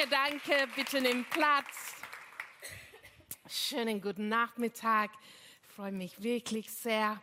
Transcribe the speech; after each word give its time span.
Danke, 0.00 0.40
danke. 0.46 0.68
Bitte 0.76 1.00
nimm 1.00 1.24
Platz. 1.26 1.96
Schönen 3.48 4.00
guten 4.00 4.28
Nachmittag. 4.28 5.10
Ich 5.68 5.74
freue 5.74 5.92
mich 5.92 6.22
wirklich 6.22 6.70
sehr, 6.70 7.20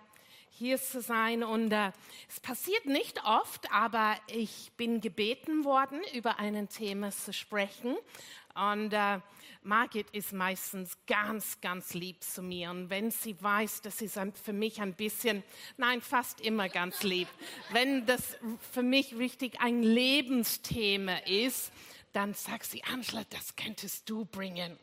hier 0.52 0.80
zu 0.80 1.02
sein. 1.02 1.44
Und 1.44 1.72
äh, 1.72 1.92
es 2.30 2.40
passiert 2.40 2.86
nicht 2.86 3.24
oft, 3.26 3.72
aber 3.72 4.16
ich 4.28 4.72
bin 4.78 5.02
gebeten 5.02 5.64
worden, 5.64 6.02
über 6.14 6.40
ein 6.40 6.70
Thema 6.70 7.12
zu 7.12 7.34
sprechen. 7.34 7.96
Und 8.54 8.94
äh, 8.94 9.20
Margit 9.64 10.10
ist 10.12 10.34
meistens 10.34 10.98
ganz, 11.08 11.60
ganz 11.62 11.94
lieb 11.94 12.24
zu 12.24 12.44
mir. 12.44 12.70
Und 12.70 12.90
wenn 12.90 13.12
sie 13.12 13.42
weiß, 13.42 13.82
das 13.82 14.02
ist 14.02 14.20
für 14.44 14.54
mich 14.54 14.82
ein 14.82 14.94
bisschen, 14.94 15.44
nein, 15.78 16.02
fast 16.02 16.42
immer 16.42 16.70
ganz 16.70 17.02
lieb. 17.02 17.28
Wenn 17.72 18.06
das 18.06 18.38
für 18.72 18.84
mich 18.84 19.18
richtig 19.18 19.62
ein 19.62 19.82
Lebensthema 19.82 21.18
ist, 21.26 21.72
dann 22.18 22.34
sagt 22.34 22.66
sie, 22.66 22.84
Angela, 22.84 23.24
das 23.30 23.56
könntest 23.56 24.10
du 24.10 24.26
bringen. 24.26 24.76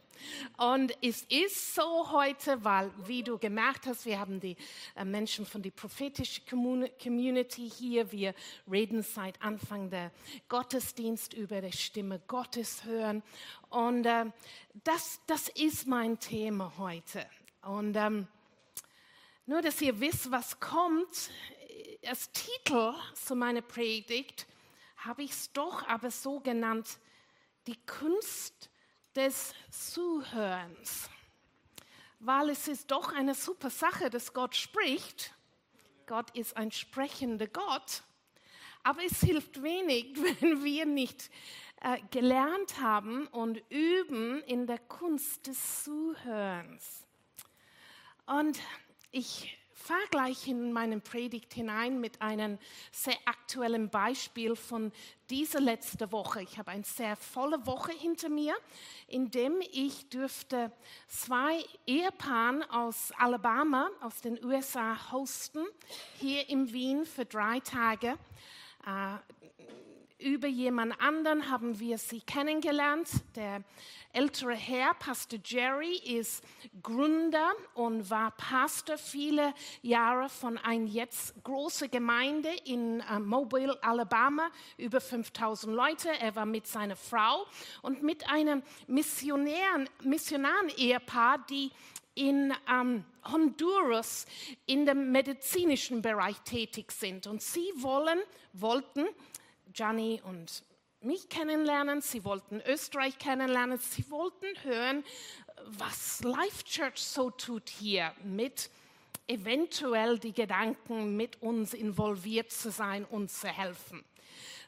Und 0.57 0.97
es 1.03 1.23
ist 1.23 1.75
so 1.75 2.13
heute, 2.13 2.63
weil, 2.63 2.93
wie 3.09 3.25
du 3.25 3.39
gemerkt 3.39 3.87
hast, 3.87 4.07
wir 4.07 4.21
haben 4.21 4.39
die 4.39 4.57
äh, 4.95 5.05
Menschen 5.05 5.45
von 5.45 5.61
der 5.61 5.73
prophetischen 5.73 6.45
Community 6.47 7.69
hier. 7.69 8.13
Wir 8.13 8.37
reden 8.71 9.03
seit 9.03 9.43
Anfang 9.43 9.91
der 9.91 10.13
Gottesdienst 10.49 11.35
über 11.35 11.61
die 11.61 11.77
Stimme 11.77 12.21
Gottes 12.29 12.85
hören. 12.85 13.25
Und 13.69 14.07
äh, 14.07 14.27
das, 14.85 15.21
das 15.27 15.49
ist 15.49 15.89
mein 15.89 16.21
Thema 16.21 16.73
heute. 16.79 17.27
Und 17.63 17.97
ähm, 17.97 18.29
nur, 19.47 19.61
dass 19.61 19.83
ihr 19.83 19.99
wisst, 19.99 20.31
was 20.31 20.61
kommt, 20.61 21.31
als 22.07 22.31
Titel 22.31 22.95
zu 23.15 23.35
meiner 23.35 23.63
Predigt 23.63 24.47
habe 24.99 25.25
ich 25.25 25.33
es 25.33 25.53
doch 25.53 25.85
aber 25.89 26.13
so 26.13 26.39
genannt, 26.39 27.01
die 27.67 27.79
Kunst 27.87 28.71
des 29.15 29.55
Zuhörens, 29.71 31.09
weil 32.19 32.51
es 32.51 32.69
ist 32.69 32.91
doch 32.91 33.13
eine 33.13 33.35
super 33.35 33.71
Sache, 33.71 34.11
dass 34.11 34.33
Gott 34.33 34.55
spricht. 34.55 35.35
Gott 36.07 36.31
ist 36.37 36.57
ein 36.57 36.71
sprechender 36.71 37.47
Gott, 37.47 38.03
aber 38.83 39.03
es 39.05 39.21
hilft 39.21 39.63
wenig, 39.63 40.17
wenn 40.41 40.63
wir 40.63 40.85
nicht 40.85 41.31
äh, 41.81 41.99
gelernt 42.11 42.81
haben 42.81 43.27
und 43.29 43.63
üben 43.71 44.43
in 44.43 44.67
der 44.67 44.79
Kunst 44.79 45.47
des 45.47 45.85
Zuhörens. 45.85 47.07
Und 48.27 48.59
ich 49.11 49.59
fahre 49.85 50.09
gleich 50.11 50.49
in 50.49 50.73
meinen 50.73 51.03
Predigt 51.03 51.53
hinein 51.53 52.01
mit 52.01 52.23
einem 52.23 52.59
sehr 52.91 53.17
aktuellen 53.27 53.91
Beispiel 53.91 54.57
von 54.57 54.91
dieser 55.29 55.61
letzten 55.61 56.11
Woche. 56.11 56.41
Ich 56.41 56.57
habe 56.57 56.71
eine 56.71 56.85
sehr 56.85 57.17
volle 57.17 57.67
Woche 57.67 57.93
hinter 57.93 58.31
mir, 58.31 58.55
in 59.09 59.31
dem 59.31 59.61
ich 59.73 60.09
dürfte 60.09 60.73
zwei 61.07 61.63
Ehepaaren 61.87 62.63
aus 62.71 63.13
Alabama, 63.19 63.91
aus 64.01 64.23
den 64.23 64.43
USA 64.43 64.97
hosten, 65.13 65.67
hier 66.19 66.49
in 66.49 66.73
Wien 66.73 67.05
für 67.05 67.27
drei 67.27 67.61
Tage. 67.61 68.17
Äh, 70.25 70.29
über 70.29 70.49
jemand 70.49 71.01
anderen 71.01 71.51
haben 71.51 71.79
wir 71.79 71.99
sie 71.99 72.21
kennengelernt. 72.21 73.09
Der 73.37 73.63
ältere 74.13 74.55
Herr, 74.55 74.95
Pastor 74.95 75.39
Jerry, 75.45 75.97
ist 75.97 76.43
Gründer 76.83 77.53
und 77.75 78.11
war 78.11 78.33
Pastor 78.33 78.99
viele 78.99 79.55
Jahre 79.83 80.29
von 80.29 80.59
einer 80.59 80.87
jetzt 80.87 81.35
großen 81.45 81.91
Gemeinde 81.91 82.51
in 82.65 83.01
uh, 83.01 83.19
Mobile, 83.21 83.77
Alabama, 83.83 84.51
über 84.77 85.01
5000 85.01 85.75
Leute. 85.75 86.09
Er 86.21 86.35
war 86.37 86.47
mit 86.47 86.67
seiner 86.67 86.97
Frau 86.97 87.47
und 87.83 88.03
mit 88.03 88.29
einem 88.29 88.63
Missionären, 88.87 89.89
Missionaren-Ehepaar, 90.03 91.45
die 91.49 91.71
in 92.15 92.55
ähm, 92.71 93.05
Honduras 93.25 94.27
in 94.67 94.87
dem 94.87 95.11
medizinischen 95.11 96.01
Bereich 96.01 96.41
tätig 96.43 96.93
sind. 96.93 97.27
Und 97.27 97.43
sie 97.43 97.73
wollen, 97.77 98.21
wollten 98.53 99.07
Gianni 99.75 100.23
und 100.25 100.63
mich 101.01 101.29
kennenlernen, 101.29 102.01
sie 102.01 102.25
wollten 102.25 102.63
Österreich 102.67 103.19
kennenlernen, 103.19 103.79
sie 103.79 104.09
wollten 104.11 104.47
hören, 104.63 105.05
was 105.67 106.23
Life 106.23 106.65
Church 106.65 106.99
so 106.99 107.31
tut 107.31 107.69
hier 107.69 108.15
mit 108.23 108.71
eventuell 109.27 110.19
die 110.19 110.33
Gedanken 110.33 111.17
mit 111.17 111.43
uns 111.43 111.75
involviert 111.75 112.53
zu 112.53 112.71
sein 112.71 113.05
und 113.05 113.31
zu 113.31 113.49
helfen. 113.49 114.05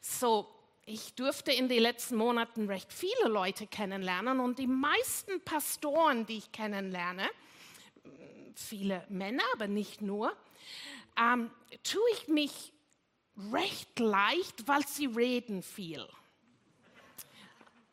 So, 0.01 0.49
ich 0.87 1.15
durfte 1.15 1.53
in 1.53 1.69
den 1.69 1.83
letzten 1.83 2.17
Monaten 2.17 2.69
recht 2.69 2.93
viele 2.93 3.29
Leute 3.29 3.67
kennenlernen 3.67 4.41
und 4.41 4.59
die 4.59 4.67
meisten 4.67 5.41
Pastoren, 5.41 6.27
die 6.27 6.39
ich 6.39 6.53
kennenlerne, 6.53 7.29
viele 8.55 9.05
Männer, 9.09 9.43
aber 9.55 9.69
nicht 9.69 10.01
nur, 10.01 10.35
ähm, 11.19 11.51
tue 11.83 12.03
ich 12.13 12.29
mich 12.29 12.73
recht 13.53 13.99
leicht, 13.99 14.67
weil 14.67 14.87
sie 14.87 15.07
reden 15.07 15.63
viel. 15.63 16.07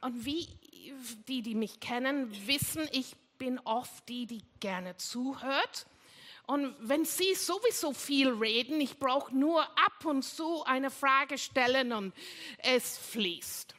Und 0.02 0.26
wie 0.26 0.48
die, 1.28 1.42
die 1.42 1.56
mich 1.56 1.80
kennen, 1.80 2.30
wissen, 2.48 2.88
ich 2.92 3.16
bin 3.38 3.60
oft 3.60 4.08
die, 4.10 4.26
die 4.26 4.42
gerne 4.60 4.98
zuhört. 4.98 5.86
Und 6.46 6.76
wenn 6.80 7.06
Sie 7.06 7.36
sowieso 7.36 7.94
viel 7.94 8.30
reden, 8.30 8.82
ich 8.82 9.00
brauche 9.00 9.34
nur 9.36 9.62
ab 9.62 10.06
und 10.06 10.24
zu 10.24 10.64
eine 10.66 10.92
Frage 10.92 11.38
stellen 11.38 11.94
und 11.94 12.14
es 12.58 12.98
fließt. 12.98 13.74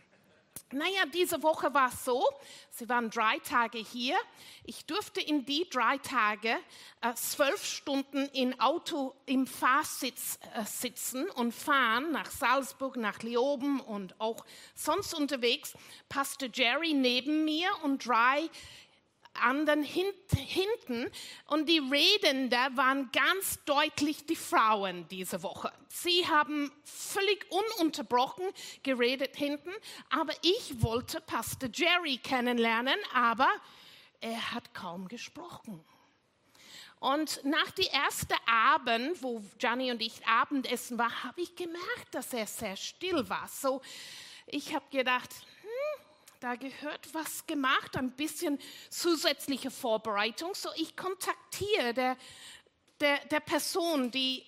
Naja, 0.74 1.06
diese 1.06 1.40
Woche 1.44 1.72
war 1.72 1.88
es 1.88 2.04
so, 2.04 2.20
sie 2.68 2.88
waren 2.88 3.08
drei 3.08 3.38
Tage 3.38 3.78
hier. 3.78 4.16
Ich 4.64 4.84
durfte 4.86 5.20
in 5.20 5.46
die 5.46 5.68
drei 5.70 5.98
Tage 5.98 6.56
äh, 7.00 7.14
zwölf 7.14 7.64
Stunden 7.64 8.28
im 8.32 8.58
Auto 8.58 9.14
im 9.24 9.46
Fahrsitz 9.46 10.40
äh, 10.52 10.64
sitzen 10.64 11.30
und 11.30 11.54
fahren 11.54 12.10
nach 12.10 12.28
Salzburg, 12.28 12.96
nach 12.96 13.22
Leoben 13.22 13.78
und 13.78 14.20
auch 14.20 14.44
sonst 14.74 15.14
unterwegs. 15.14 15.74
Pastor 16.08 16.48
Jerry 16.52 16.92
neben 16.92 17.44
mir 17.44 17.68
und 17.84 18.04
drei 18.04 18.50
anderen 19.42 19.82
hint, 19.82 20.14
hinten 20.36 21.10
und 21.46 21.68
die 21.68 21.78
Redender 21.78 22.76
waren 22.76 23.10
ganz 23.12 23.58
deutlich 23.64 24.26
die 24.26 24.36
Frauen 24.36 25.06
diese 25.08 25.42
Woche. 25.42 25.72
Sie 25.88 26.26
haben 26.26 26.72
völlig 26.84 27.46
ununterbrochen 27.50 28.46
geredet 28.82 29.36
hinten, 29.36 29.70
aber 30.10 30.32
ich 30.42 30.82
wollte 30.82 31.20
Pastor 31.20 31.68
Jerry 31.72 32.18
kennenlernen, 32.18 32.98
aber 33.12 33.48
er 34.20 34.52
hat 34.52 34.72
kaum 34.74 35.08
gesprochen. 35.08 35.84
Und 37.00 37.44
nach 37.44 37.70
dem 37.72 37.84
ersten 37.92 38.34
Abend, 38.46 39.22
wo 39.22 39.44
Gianni 39.58 39.90
und 39.90 40.00
ich 40.00 40.26
Abendessen 40.26 40.96
war, 40.96 41.22
habe 41.22 41.42
ich 41.42 41.54
gemerkt, 41.54 42.12
dass 42.12 42.32
er 42.32 42.46
sehr 42.46 42.76
still 42.76 43.28
war. 43.28 43.46
So, 43.48 43.82
ich 44.46 44.74
habe 44.74 44.86
gedacht, 44.90 45.28
da 46.44 46.56
gehört 46.56 47.08
was 47.14 47.46
gemacht, 47.46 47.96
ein 47.96 48.10
bisschen 48.10 48.58
zusätzliche 48.90 49.70
Vorbereitung. 49.70 50.54
So 50.54 50.68
ich 50.76 50.94
kontaktiere 50.94 51.94
der, 51.94 52.18
der, 53.00 53.24
der 53.30 53.40
Person, 53.40 54.10
die, 54.10 54.44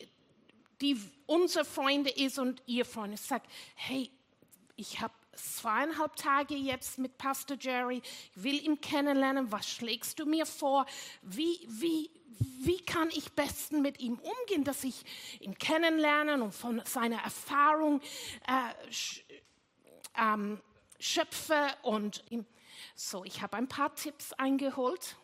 die 0.82 1.00
unsere 1.24 1.64
Freunde 1.64 2.10
ist 2.10 2.38
und 2.38 2.62
ihr 2.66 2.84
Freund 2.84 3.14
ist, 3.14 3.26
sagt, 3.26 3.50
hey, 3.76 4.10
ich 4.76 5.00
habe 5.00 5.14
zweieinhalb 5.32 6.16
Tage 6.16 6.54
jetzt 6.54 6.98
mit 6.98 7.16
Pastor 7.16 7.56
Jerry, 7.58 8.02
ich 8.34 8.42
will 8.42 8.62
ihn 8.62 8.78
kennenlernen, 8.78 9.50
was 9.50 9.66
schlägst 9.66 10.18
du 10.18 10.26
mir 10.26 10.44
vor? 10.44 10.84
Wie, 11.22 11.66
wie, 11.66 12.10
wie 12.60 12.84
kann 12.84 13.08
ich 13.08 13.32
besten 13.32 13.80
mit 13.80 14.00
ihm 14.00 14.18
umgehen, 14.18 14.64
dass 14.64 14.84
ich 14.84 15.02
ihn 15.40 15.56
kennenlernen 15.56 16.42
und 16.42 16.52
von 16.52 16.82
seiner 16.84 17.22
Erfahrung 17.22 18.02
äh, 18.46 18.92
ähm, 20.18 20.60
schöpfe 20.98 21.74
und 21.82 22.24
so, 22.94 23.24
ich 23.24 23.42
habe 23.42 23.56
ein 23.56 23.68
paar 23.68 23.94
Tipps 23.94 24.32
eingeholt. 24.32 25.16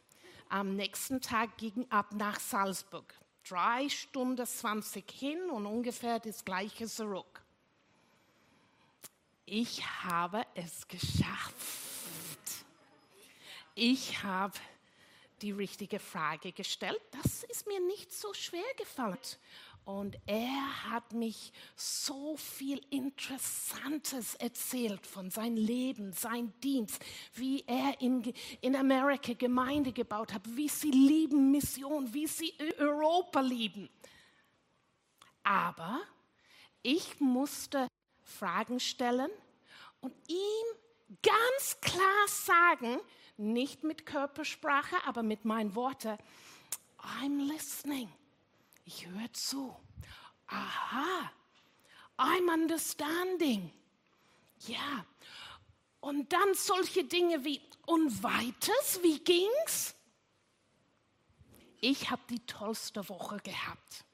Am 0.48 0.76
nächsten 0.76 1.20
Tag 1.20 1.56
ging 1.56 1.86
ab 1.90 2.12
nach 2.14 2.38
Salzburg. 2.38 3.14
Drei 3.48 3.88
Stunden 3.88 4.46
20 4.46 5.10
hin 5.10 5.50
und 5.50 5.66
ungefähr 5.66 6.20
das 6.20 6.44
gleiche 6.44 6.86
zurück. 6.86 7.42
Ich 9.46 9.84
habe 10.04 10.44
es 10.54 10.86
geschafft. 10.86 11.54
Ich 13.74 14.22
habe 14.22 14.54
die 15.40 15.52
richtige 15.52 15.98
Frage 15.98 16.52
gestellt. 16.52 17.00
Das 17.22 17.42
ist 17.44 17.66
mir 17.66 17.80
nicht 17.80 18.12
so 18.12 18.32
schwer 18.32 18.62
gefallen. 18.76 19.18
Und 19.84 20.16
er 20.26 20.90
hat 20.90 21.12
mich 21.12 21.52
so 21.74 22.36
viel 22.36 22.80
Interessantes 22.90 24.36
erzählt 24.36 25.06
von 25.06 25.30
seinem 25.30 25.56
Leben, 25.56 26.12
sein 26.12 26.52
Dienst, 26.62 27.04
wie 27.34 27.64
er 27.66 28.00
in, 28.00 28.32
in 28.60 28.76
Amerika 28.76 29.32
Gemeinde 29.32 29.92
gebaut 29.92 30.32
hat, 30.32 30.42
wie 30.56 30.68
sie 30.68 30.92
lieben 30.92 31.50
Mission, 31.50 32.14
wie 32.14 32.28
sie 32.28 32.54
Europa 32.78 33.40
lieben. 33.40 33.90
Aber 35.42 36.00
ich 36.82 37.18
musste 37.18 37.88
Fragen 38.22 38.78
stellen 38.78 39.30
und 40.00 40.12
ihm 40.28 41.16
ganz 41.22 41.80
klar 41.80 42.28
sagen, 42.28 43.00
nicht 43.36 43.82
mit 43.82 44.06
Körpersprache, 44.06 44.96
aber 45.06 45.24
mit 45.24 45.44
meinen 45.44 45.74
Worten, 45.74 46.16
I'm 46.98 47.48
listening. 47.52 48.08
Ich 48.84 49.06
höre 49.06 49.32
zu. 49.32 49.76
Aha, 50.46 51.30
I'm 52.18 52.52
understanding. 52.52 53.72
Ja. 54.66 55.04
Und 56.00 56.32
dann 56.32 56.54
solche 56.54 57.04
Dinge 57.04 57.44
wie, 57.44 57.60
und 57.86 58.22
weiters, 58.22 59.00
wie 59.02 59.18
ging's? 59.20 59.94
Ich 61.80 62.10
habe 62.10 62.22
die 62.28 62.44
tollste 62.46 63.08
Woche 63.08 63.38
gehabt. 63.38 64.04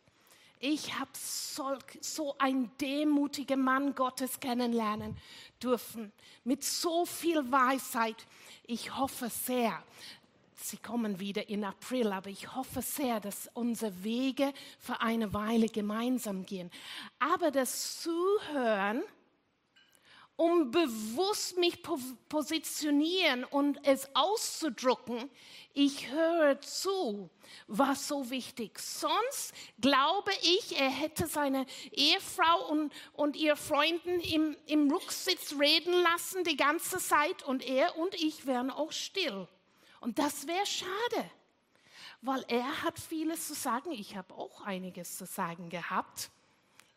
Ich 0.61 0.99
habe 0.99 1.11
so, 1.14 1.79
so 2.00 2.37
einen 2.38 2.76
demutigen 2.79 3.62
Mann 3.62 3.94
Gottes 3.94 4.41
kennenlernen 4.41 5.17
dürfen, 5.62 6.12
mit 6.44 6.64
so 6.64 7.06
viel 7.06 7.50
Weisheit. 7.50 8.26
Ich 8.67 8.97
hoffe 8.97 9.31
sehr, 9.31 9.82
Sie 10.61 10.77
kommen 10.77 11.21
wieder 11.21 11.49
in 11.49 11.65
April, 11.65 12.13
aber 12.13 12.31
ich 12.31 12.55
hoffe 12.55 12.83
sehr, 12.83 13.21
dass 13.21 13.49
unsere 13.55 14.03
Wege 14.03 14.53
für 14.81 15.01
eine 15.01 15.33
Weile 15.33 15.69
gemeinsam 15.69 16.45
gehen. 16.45 16.71
Aber 17.21 17.53
das 17.53 18.03
Zuhören, 18.03 19.05
um 20.35 20.71
bewusst 20.73 21.59
mich 21.59 21.81
positionieren 22.29 23.45
und 23.45 23.79
es 23.87 24.09
auszudrucken, 24.15 25.31
ich 25.75 26.11
höre 26.11 26.61
zu, 26.61 27.31
war 27.69 27.95
so 27.95 28.29
wichtig. 28.31 28.81
Sonst 28.81 29.55
glaube 29.81 30.33
ich, 30.43 30.79
er 30.79 30.91
hätte 30.91 31.29
seine 31.29 31.67
Ehefrau 31.93 32.69
und, 32.71 32.93
und 33.13 33.37
ihr 33.37 33.55
Freunden 33.55 34.21
im, 34.21 34.57
im 34.67 34.91
Rücksitz 34.91 35.55
reden 35.59 35.93
lassen 35.93 36.43
die 36.43 36.57
ganze 36.57 36.99
Zeit 36.99 37.45
und 37.45 37.65
er 37.65 37.97
und 37.97 38.15
ich 38.15 38.45
wären 38.45 38.71
auch 38.71 38.91
still. 38.91 39.47
Und 40.00 40.19
das 40.19 40.47
wäre 40.47 40.67
schade, 40.67 41.31
weil 42.21 42.45
er 42.49 42.83
hat 42.83 42.99
vieles 42.99 43.49
zu 43.49 43.55
sagen. 43.55 43.93
Ich 43.93 44.17
habe 44.17 44.35
auch 44.35 44.62
einiges 44.62 45.17
zu 45.17 45.27
sagen 45.27 45.71
gehabt. 45.71 46.31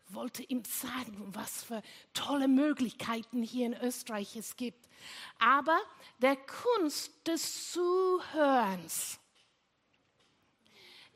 Wollte 0.09 0.43
ihm 0.43 0.63
sagen, 0.65 1.29
was 1.33 1.63
für 1.63 1.81
tolle 2.13 2.47
Möglichkeiten 2.47 3.43
hier 3.43 3.67
in 3.67 3.73
Österreich 3.73 4.35
es 4.35 4.57
gibt. 4.57 4.89
Aber 5.39 5.79
der 6.19 6.35
Kunst 6.35 7.25
des 7.25 7.71
Zuhörens. 7.71 9.19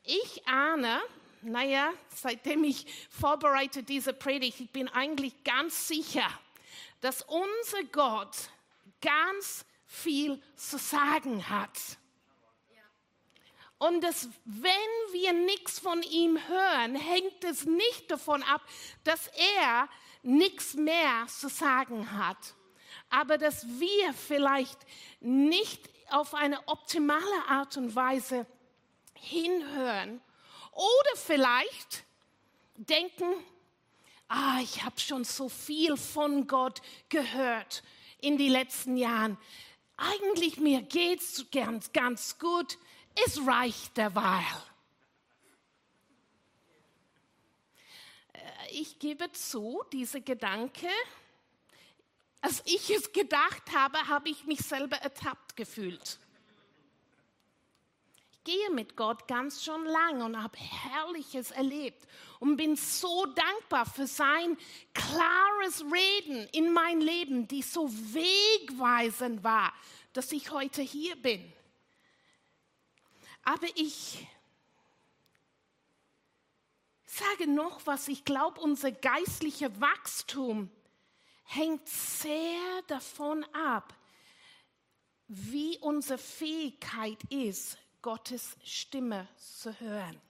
Ich 0.02 0.46
ahne, 0.46 1.00
naja, 1.42 1.92
seitdem 2.14 2.64
ich 2.64 2.86
vorbereite 3.10 3.82
diese 3.82 4.12
Predigt, 4.12 4.60
ich 4.60 4.70
bin 4.70 4.88
eigentlich 4.88 5.44
ganz 5.44 5.88
sicher, 5.88 6.26
dass 7.00 7.22
unser 7.22 7.84
Gott 7.92 8.36
ganz 9.00 9.66
viel 9.96 10.40
zu 10.56 10.78
sagen 10.78 11.48
hat. 11.48 11.98
Und 13.78 14.00
dass, 14.02 14.28
wenn 14.44 14.72
wir 15.12 15.32
nichts 15.32 15.78
von 15.78 16.02
ihm 16.02 16.38
hören, 16.48 16.94
hängt 16.94 17.44
es 17.44 17.64
nicht 17.64 18.10
davon 18.10 18.42
ab, 18.42 18.62
dass 19.04 19.28
er 19.58 19.88
nichts 20.22 20.74
mehr 20.74 21.26
zu 21.28 21.48
sagen 21.48 22.10
hat, 22.12 22.54
aber 23.10 23.36
dass 23.38 23.66
wir 23.78 24.14
vielleicht 24.14 24.78
nicht 25.20 25.90
auf 26.10 26.34
eine 26.34 26.66
optimale 26.68 27.48
Art 27.48 27.76
und 27.76 27.94
Weise 27.94 28.46
hinhören 29.14 30.20
oder 30.72 31.16
vielleicht 31.16 32.04
denken, 32.76 33.34
ah, 34.28 34.58
ich 34.62 34.84
habe 34.84 34.98
schon 35.00 35.24
so 35.24 35.48
viel 35.48 35.96
von 35.96 36.46
Gott 36.46 36.80
gehört 37.08 37.82
in 38.20 38.38
den 38.38 38.50
letzten 38.50 38.96
Jahren 38.96 39.38
eigentlich 39.96 40.58
mir 40.58 40.82
geht's 40.82 41.46
ganz, 41.50 41.92
ganz 41.92 42.38
gut, 42.38 42.78
es 43.26 43.46
reicht 43.46 43.96
derweil. 43.96 44.44
Äh, 48.32 48.38
ich 48.72 48.98
gebe 48.98 49.32
zu, 49.32 49.82
diese 49.92 50.20
Gedanke, 50.20 50.88
als 52.40 52.62
ich 52.66 52.90
es 52.90 53.12
gedacht 53.12 53.72
habe, 53.74 53.98
habe 54.08 54.28
ich 54.28 54.44
mich 54.44 54.60
selber 54.60 54.96
ertappt 54.96 55.56
gefühlt 55.56 56.18
gehe 58.46 58.70
mit 58.70 58.96
Gott 58.96 59.26
ganz 59.26 59.64
schon 59.64 59.84
lange 59.84 60.24
und 60.24 60.40
habe 60.40 60.56
Herrliches 60.56 61.50
erlebt 61.50 62.06
und 62.38 62.56
bin 62.56 62.76
so 62.76 63.26
dankbar 63.26 63.84
für 63.84 64.06
sein 64.06 64.56
klares 64.94 65.84
Reden 65.92 66.48
in 66.52 66.72
mein 66.72 67.00
Leben, 67.00 67.48
die 67.48 67.62
so 67.62 67.90
wegweisend 67.90 69.42
war, 69.42 69.72
dass 70.12 70.30
ich 70.30 70.52
heute 70.52 70.80
hier 70.80 71.16
bin. 71.16 71.52
Aber 73.42 73.66
ich 73.74 74.24
sage 77.04 77.50
noch 77.50 77.84
was, 77.84 78.06
ich 78.06 78.24
glaube, 78.24 78.60
unser 78.60 78.92
geistlicher 78.92 79.80
Wachstum 79.80 80.70
hängt 81.42 81.88
sehr 81.88 82.82
davon 82.86 83.44
ab, 83.52 83.92
wie 85.26 85.78
unsere 85.78 86.18
Fähigkeit 86.18 87.18
ist, 87.30 87.76
Gottes 88.06 88.56
Stimme 88.62 89.26
zu 89.36 89.80
hören. 89.80 90.20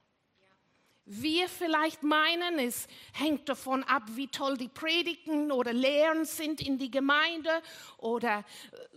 Wir 1.05 1.47
vielleicht 1.47 2.03
meinen, 2.03 2.59
es 2.59 2.89
hängt 3.13 3.51
davon 3.51 3.85
ab, 3.85 4.05
wie 4.15 4.29
toll 4.29 4.57
die 4.57 4.69
Predigten 4.69 5.53
oder 5.53 5.75
Lehren 5.75 6.25
sind 6.25 6.63
in 6.63 6.79
die 6.79 6.91
Gemeinde 6.91 7.51
oder 7.99 8.39
äh, 8.39 8.43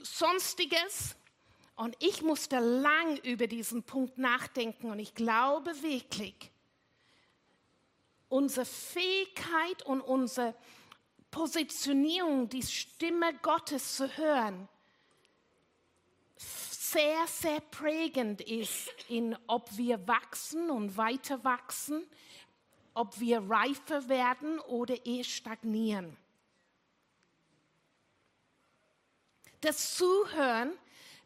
sonstiges. 0.01 1.17
Und 1.75 1.97
ich 1.99 2.21
musste 2.21 2.59
lang 2.59 3.17
über 3.17 3.47
diesen 3.47 3.83
Punkt 3.83 4.17
nachdenken 4.17 4.91
und 4.91 4.99
ich 4.99 5.13
glaube 5.13 5.71
wirklich, 5.83 6.49
unsere 8.29 8.65
Fähigkeit 8.65 9.83
und 9.87 9.99
unsere 9.99 10.55
Positionierung, 11.31 12.47
die 12.47 12.63
Stimme 12.63 13.33
Gottes 13.41 13.97
zu 13.97 14.07
hören, 14.15 14.69
sehr, 16.91 17.27
sehr 17.27 17.59
prägend 17.59 18.41
ist, 18.41 18.89
in 19.07 19.37
ob 19.47 19.77
wir 19.77 20.07
wachsen 20.07 20.69
und 20.69 20.97
weiter 20.97 21.43
wachsen, 21.43 22.05
ob 22.93 23.19
wir 23.19 23.39
reifer 23.49 24.09
werden 24.09 24.59
oder 24.59 25.05
eher 25.05 25.23
stagnieren. 25.23 26.17
Das 29.61 29.95
Zuhören, 29.95 30.71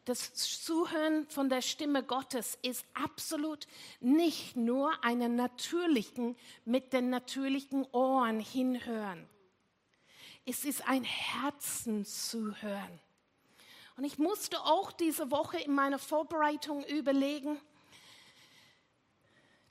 das 0.05 0.33
Zuhören 0.33 1.27
von 1.29 1.49
der 1.49 1.61
Stimme 1.61 2.03
Gottes 2.03 2.57
ist 2.61 2.85
absolut 2.93 3.67
nicht 3.99 4.55
nur 4.55 5.03
einen 5.03 5.35
natürlichen, 5.35 6.35
mit 6.65 6.93
den 6.93 7.09
natürlichen 7.09 7.85
Ohren 7.91 8.39
hinhören. 8.39 9.29
Es 10.45 10.65
ist 10.65 10.85
ein 10.87 11.03
Herzenszuhören. 11.03 12.99
Und 13.95 14.03
ich 14.05 14.17
musste 14.17 14.59
auch 14.61 14.91
diese 14.91 15.29
Woche 15.29 15.59
in 15.59 15.73
meiner 15.73 15.99
Vorbereitung 15.99 16.83
überlegen, 16.85 17.59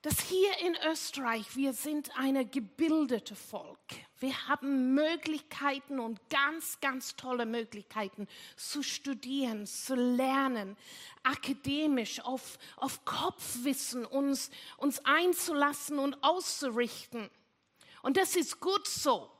dass 0.02 0.20
hier 0.20 0.58
in 0.58 0.76
Österreich 0.90 1.56
wir 1.56 1.72
sind 1.72 2.10
eine 2.18 2.44
gebildete 2.44 3.36
Volk. 3.36 3.78
Wir 4.18 4.48
haben 4.48 4.94
Möglichkeiten 4.94 6.00
und 6.00 6.20
ganz, 6.28 6.80
ganz 6.80 7.14
tolle 7.14 7.46
Möglichkeiten 7.46 8.26
zu 8.56 8.82
studieren, 8.82 9.64
zu 9.66 9.94
lernen, 9.94 10.76
akademisch 11.22 12.20
auf, 12.20 12.58
auf 12.76 13.04
Kopfwissen 13.04 14.04
uns, 14.04 14.50
uns 14.76 15.04
einzulassen 15.04 16.00
und 16.00 16.22
auszurichten. 16.22 17.30
Und 18.02 18.16
das 18.16 18.34
ist 18.34 18.58
gut 18.58 18.88
so. 18.88 19.30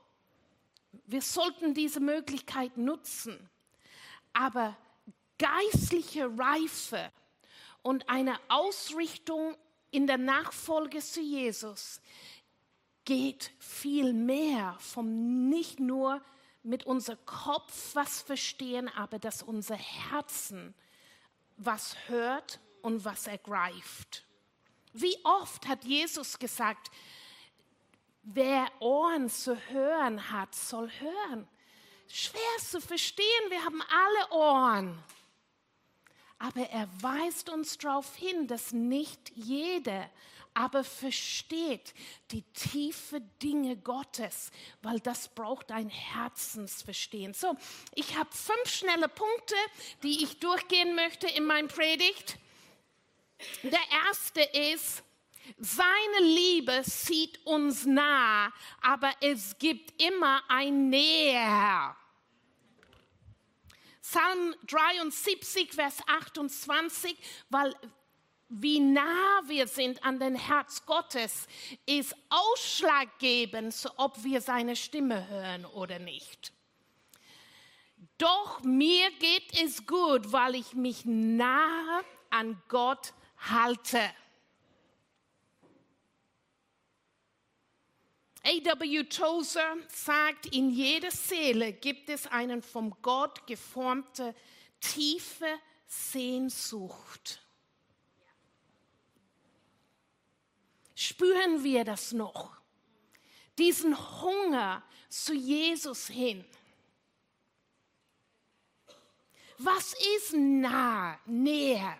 Wir 1.06 1.22
sollten 1.22 1.74
diese 1.74 2.00
Möglichkeit 2.00 2.76
nutzen. 2.76 3.50
Aber 4.32 4.76
geistliche 5.38 6.30
Reife 6.38 7.10
und 7.82 8.08
eine 8.08 8.38
Ausrichtung 8.48 9.56
in 9.90 10.06
der 10.06 10.18
Nachfolge 10.18 11.00
zu 11.00 11.20
Jesus 11.20 12.00
geht 13.04 13.52
viel 13.58 14.12
mehr 14.12 14.76
vom 14.78 15.48
nicht 15.48 15.80
nur 15.80 16.22
mit 16.62 16.84
unserem 16.84 17.24
Kopf 17.26 17.94
was 17.94 18.22
verstehen, 18.22 18.88
aber 18.88 19.18
dass 19.18 19.42
unser 19.42 19.76
Herzen 19.76 20.74
was 21.56 21.96
hört 22.06 22.60
und 22.82 23.04
was 23.04 23.26
ergreift. 23.26 24.24
Wie 24.92 25.16
oft 25.24 25.66
hat 25.66 25.84
Jesus 25.84 26.38
gesagt, 26.38 26.90
wer 28.22 28.70
Ohren 28.80 29.28
zu 29.28 29.56
hören 29.70 30.30
hat, 30.30 30.54
soll 30.54 30.90
hören 30.90 31.48
schwer 32.12 32.58
zu 32.58 32.80
verstehen. 32.80 33.26
Wir 33.48 33.64
haben 33.64 33.82
alle 33.82 34.32
Ohren. 34.32 35.04
Aber 36.38 36.68
er 36.70 36.88
weist 37.00 37.48
uns 37.48 37.78
darauf 37.78 38.16
hin, 38.16 38.46
dass 38.46 38.72
nicht 38.72 39.30
jeder 39.34 40.10
aber 40.54 40.84
versteht 40.84 41.94
die 42.30 42.42
tiefe 42.52 43.20
Dinge 43.42 43.76
Gottes, 43.76 44.50
weil 44.82 45.00
das 45.00 45.28
braucht 45.28 45.72
ein 45.72 45.88
Herzensverstehen. 45.88 47.32
So, 47.32 47.56
ich 47.94 48.16
habe 48.16 48.30
fünf 48.32 48.68
schnelle 48.68 49.08
Punkte, 49.08 49.54
die 50.02 50.22
ich 50.22 50.40
durchgehen 50.40 50.94
möchte 50.94 51.26
in 51.28 51.44
meinem 51.44 51.68
Predigt. 51.68 52.36
Der 53.62 53.80
erste 54.06 54.42
ist, 54.42 55.02
seine 55.58 56.20
Liebe 56.20 56.82
zieht 56.82 57.44
uns 57.46 57.84
nah, 57.86 58.52
aber 58.80 59.12
es 59.20 59.58
gibt 59.58 60.00
immer 60.00 60.42
ein 60.48 60.90
Näher. 60.90 61.96
Psalm 64.02 64.54
73, 64.66 65.72
Vers 65.72 65.98
28, 66.06 67.16
weil 67.50 67.74
wie 68.54 68.80
nah 68.80 69.40
wir 69.46 69.66
sind 69.66 70.04
an 70.04 70.18
den 70.18 70.34
Herz 70.34 70.84
Gottes, 70.84 71.46
ist 71.86 72.14
ausschlaggebend, 72.28 73.74
ob 73.96 74.22
wir 74.24 74.42
seine 74.42 74.76
Stimme 74.76 75.26
hören 75.28 75.64
oder 75.64 75.98
nicht. 75.98 76.52
Doch 78.18 78.62
mir 78.62 79.10
geht 79.12 79.58
es 79.58 79.86
gut, 79.86 80.32
weil 80.32 80.56
ich 80.56 80.74
mich 80.74 81.04
nahe 81.04 82.04
an 82.28 82.60
Gott 82.68 83.14
halte. 83.38 84.00
A.W. 88.44 89.04
Tozer 89.04 89.76
sagt, 89.88 90.46
in 90.46 90.70
jeder 90.70 91.10
Seele 91.10 91.72
gibt 91.72 92.08
es 92.08 92.26
einen 92.26 92.60
vom 92.60 92.96
Gott 93.00 93.46
geformte 93.46 94.34
tiefe 94.80 95.46
Sehnsucht. 95.86 97.40
Spüren 100.94 101.62
wir 101.62 101.84
das 101.84 102.12
noch? 102.12 102.56
Diesen 103.58 103.96
Hunger 104.22 104.82
zu 105.08 105.34
Jesus 105.34 106.08
hin. 106.08 106.44
Was 109.58 109.94
ist 110.16 110.32
nah, 110.34 111.18
näher? 111.26 111.98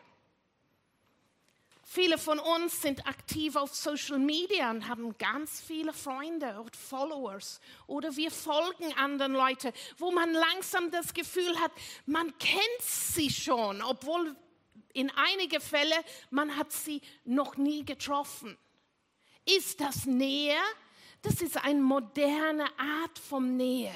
Viele 1.94 2.16
von 2.16 2.38
uns 2.38 2.80
sind 2.80 3.06
aktiv 3.06 3.54
auf 3.54 3.74
Social 3.74 4.18
Media 4.18 4.70
und 4.70 4.88
haben 4.88 5.14
ganz 5.18 5.60
viele 5.60 5.92
Freunde 5.92 6.58
und 6.58 6.74
Followers. 6.74 7.60
Oder 7.86 8.16
wir 8.16 8.30
folgen 8.30 8.94
anderen 8.96 9.34
Leuten, 9.34 9.74
wo 9.98 10.10
man 10.10 10.32
langsam 10.32 10.90
das 10.90 11.12
Gefühl 11.12 11.54
hat, 11.60 11.70
man 12.06 12.32
kennt 12.38 12.80
sie 12.80 13.28
schon, 13.28 13.82
obwohl 13.82 14.34
in 14.94 15.10
einigen 15.10 15.60
Fällen 15.60 16.02
man 16.30 16.56
hat 16.56 16.72
sie 16.72 17.02
noch 17.26 17.58
nie 17.58 17.84
getroffen. 17.84 18.56
Ist 19.44 19.78
das 19.82 20.06
Nähe? 20.06 20.56
Das 21.20 21.42
ist 21.42 21.62
eine 21.62 21.82
moderne 21.82 22.70
Art 22.78 23.18
von 23.18 23.58
Nähe. 23.58 23.92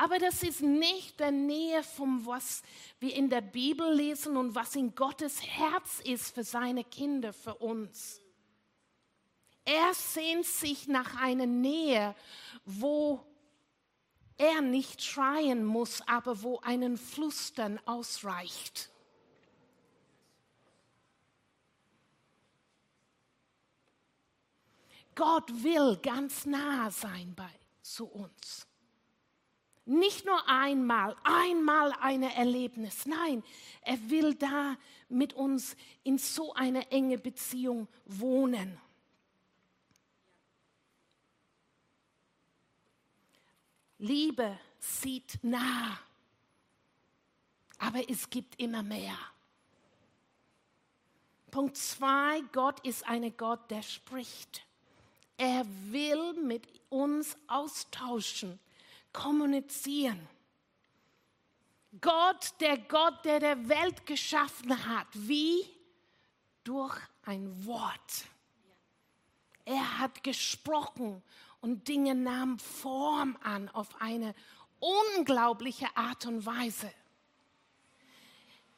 Aber 0.00 0.18
das 0.18 0.42
ist 0.42 0.62
nicht 0.62 1.20
der 1.20 1.30
Nähe 1.30 1.82
von 1.82 2.24
was 2.24 2.62
wir 3.00 3.14
in 3.14 3.28
der 3.28 3.42
Bibel 3.42 3.92
lesen 3.92 4.38
und 4.38 4.54
was 4.54 4.74
in 4.74 4.94
Gottes 4.94 5.42
Herz 5.42 6.00
ist 6.02 6.34
für 6.34 6.42
seine 6.42 6.84
Kinder, 6.84 7.34
für 7.34 7.56
uns. 7.56 8.22
Er 9.62 9.92
sehnt 9.92 10.46
sich 10.46 10.88
nach 10.88 11.20
einer 11.20 11.44
Nähe, 11.44 12.16
wo 12.64 13.22
er 14.38 14.62
nicht 14.62 15.02
schreien 15.02 15.66
muss, 15.66 16.00
aber 16.08 16.42
wo 16.42 16.60
einen 16.60 16.96
Flüstern 16.96 17.78
ausreicht. 17.84 18.88
Gott 25.14 25.50
will 25.62 25.98
ganz 26.00 26.46
nah 26.46 26.90
sein 26.90 27.34
bei 27.36 27.52
zu 27.82 28.06
uns. 28.06 28.69
Nicht 29.90 30.24
nur 30.24 30.48
einmal, 30.48 31.16
einmal 31.24 31.92
ein 32.00 32.22
Erlebnis. 32.22 33.06
Nein, 33.06 33.42
er 33.82 33.98
will 34.08 34.36
da 34.36 34.76
mit 35.08 35.32
uns 35.32 35.74
in 36.04 36.16
so 36.16 36.54
eine 36.54 36.88
enge 36.92 37.18
Beziehung 37.18 37.88
wohnen. 38.04 38.80
Liebe 43.98 44.56
sieht 44.78 45.40
nah, 45.42 45.98
aber 47.78 48.08
es 48.08 48.30
gibt 48.30 48.60
immer 48.60 48.84
mehr. 48.84 49.18
Punkt 51.50 51.76
zwei, 51.76 52.42
Gott 52.52 52.78
ist 52.86 53.04
ein 53.08 53.36
Gott, 53.36 53.68
der 53.72 53.82
spricht. 53.82 54.64
Er 55.36 55.66
will 55.90 56.34
mit 56.34 56.68
uns 56.90 57.36
austauschen 57.48 58.60
kommunizieren. 59.12 60.28
Gott, 62.00 62.54
der 62.60 62.78
Gott, 62.78 63.24
der 63.24 63.40
der 63.40 63.68
Welt 63.68 64.06
geschaffen 64.06 64.86
hat, 64.86 65.08
wie 65.12 65.66
durch 66.62 66.96
ein 67.24 67.66
Wort. 67.66 68.26
Er 69.64 69.98
hat 69.98 70.22
gesprochen 70.22 71.22
und 71.60 71.88
Dinge 71.88 72.14
nahmen 72.14 72.58
Form 72.58 73.36
an 73.42 73.68
auf 73.70 74.00
eine 74.00 74.34
unglaubliche 74.78 75.86
Art 75.96 76.26
und 76.26 76.46
Weise. 76.46 76.92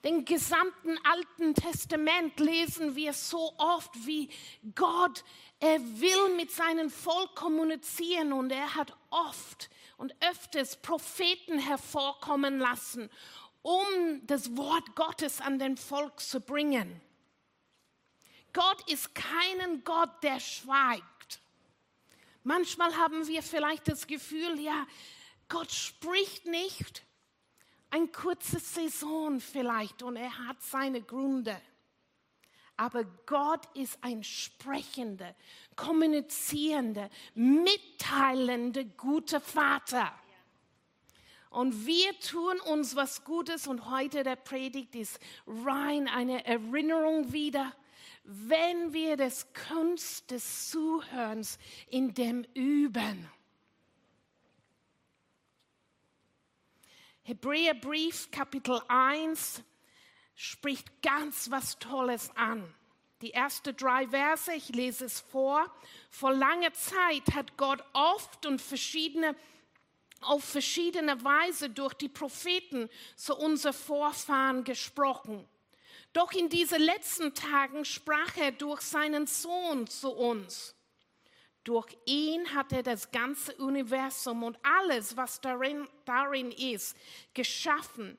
Den 0.05 0.25
gesamten 0.25 0.99
Alten 1.05 1.55
Testament 1.55 2.41
lesen 2.41 2.97
wir 2.97 3.13
so 3.13 3.55
oft, 3.57 3.95
wie 4.05 4.29
Gott, 4.75 5.23
er 5.61 5.79
will 5.79 6.35
mit 6.37 6.51
seinem 6.51 6.91
Volk 6.91 7.37
kommunizieren 7.37 8.33
und 8.33 8.51
er 8.51 8.75
hat 8.75 8.97
oft 9.11 9.71
und 10.03 10.17
öfters 10.21 10.75
Propheten 10.83 11.61
hervorkommen 11.61 12.59
lassen, 12.59 13.09
um 13.63 13.87
das 14.25 14.57
Wort 14.57 14.97
Gottes 14.97 15.41
an 15.41 15.61
den 15.61 15.77
Volk 15.77 16.19
zu 16.19 16.41
bringen. 16.41 17.01
Gott 18.53 18.91
ist 18.91 19.15
keinen 19.15 19.85
Gott, 19.85 20.11
der 20.25 20.41
schweigt. 20.41 21.41
Manchmal 22.43 22.97
haben 22.97 23.29
wir 23.29 23.45
vielleicht 23.45 23.87
das 23.87 24.09
Gefühl, 24.09 24.59
ja, 24.59 24.89
Gott 25.49 25.71
spricht 25.71 26.47
nicht. 26.47 27.05
Ein 27.91 28.11
kurzes 28.11 28.75
Saison 28.75 29.39
vielleicht 29.39 30.03
und 30.03 30.17
er 30.17 30.37
hat 30.49 30.61
seine 30.63 31.01
Gründe. 31.01 31.63
Aber 32.77 33.05
Gott 33.27 33.69
ist 33.77 34.03
ein 34.03 34.25
sprechender, 34.25 35.37
kommunizierender, 35.77 37.09
mitteilender, 37.35 38.85
guter 38.85 39.41
Vater. 39.41 40.13
Und 41.51 41.87
wir 41.87 42.19
tun 42.21 42.59
uns 42.61 42.97
was 42.97 43.25
Gutes 43.25 43.67
und 43.67 43.91
heute 43.91 44.23
der 44.23 44.37
Predigt 44.37 44.95
ist 44.95 45.21
rein 45.47 46.09
eine 46.09 46.47
Erinnerung 46.47 47.33
wieder, 47.33 47.75
wenn 48.25 48.93
wir 48.93 49.17
das 49.17 49.53
Kunst 49.53 50.31
des 50.31 50.71
Zuhörens 50.71 51.59
in 51.89 52.15
dem 52.15 52.45
üben. 52.55 53.29
Hebräerbrief 57.25 58.31
Kapitel 58.31 58.81
1 58.89 59.63
spricht 60.35 61.03
ganz 61.03 61.51
was 61.51 61.79
Tolles 61.79 62.31
an. 62.35 62.75
Die 63.23 63.33
ersten 63.33 63.77
drei 63.77 64.09
Verse, 64.09 64.53
ich 64.53 64.69
lese 64.71 65.05
es 65.05 65.21
vor. 65.21 65.73
Vor 66.11 66.33
langer 66.33 66.73
Zeit 66.75 67.23
hat 67.35 67.57
Gott 67.57 67.83
oft 67.93 68.45
und 68.47 68.61
verschiedene, 68.61 69.37
auf 70.21 70.43
verschiedene 70.43 71.23
Weise 71.23 71.71
durch 71.71 71.95
die 71.95 72.09
Propheten 72.09 72.91
zu 73.15 73.37
unseren 73.37 73.75
Vorfahren 73.75 74.65
gesprochen. 74.65 75.49
Doch 76.13 76.33
in 76.33 76.49
diesen 76.49 76.83
letzten 76.83 77.33
Tagen 77.33 77.85
sprach 77.85 78.37
er 78.37 78.51
durch 78.51 78.81
seinen 78.81 79.29
Sohn 79.29 79.87
zu 79.87 80.11
uns. 80.11 80.75
Durch 81.63 81.97
ihn 82.07 82.53
hat 82.55 82.73
er 82.73 82.83
das 82.83 83.13
ganze 83.13 83.55
Universum 83.55 84.43
und 84.43 84.59
alles, 84.65 85.17
was 85.17 85.41
darin, 85.41 85.89
darin 86.05 86.51
ist, 86.51 86.97
geschaffen 87.35 88.19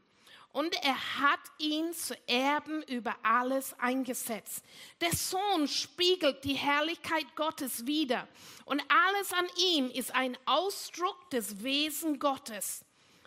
und 0.53 0.75
er 0.83 1.19
hat 1.19 1.39
ihn 1.57 1.93
zu 1.93 2.15
Erben 2.27 2.83
über 2.83 3.15
alles 3.23 3.77
eingesetzt. 3.79 4.63
Der 5.01 5.11
Sohn 5.11 5.67
spiegelt 5.67 6.43
die 6.43 6.53
Herrlichkeit 6.53 7.35
Gottes 7.35 7.85
wider 7.85 8.27
und 8.65 8.81
alles 8.87 9.33
an 9.33 9.47
ihm 9.57 9.89
ist 9.89 10.13
ein 10.15 10.37
Ausdruck 10.45 11.29
des 11.31 11.63
Wesen 11.63 12.19
Gottes. 12.19 12.85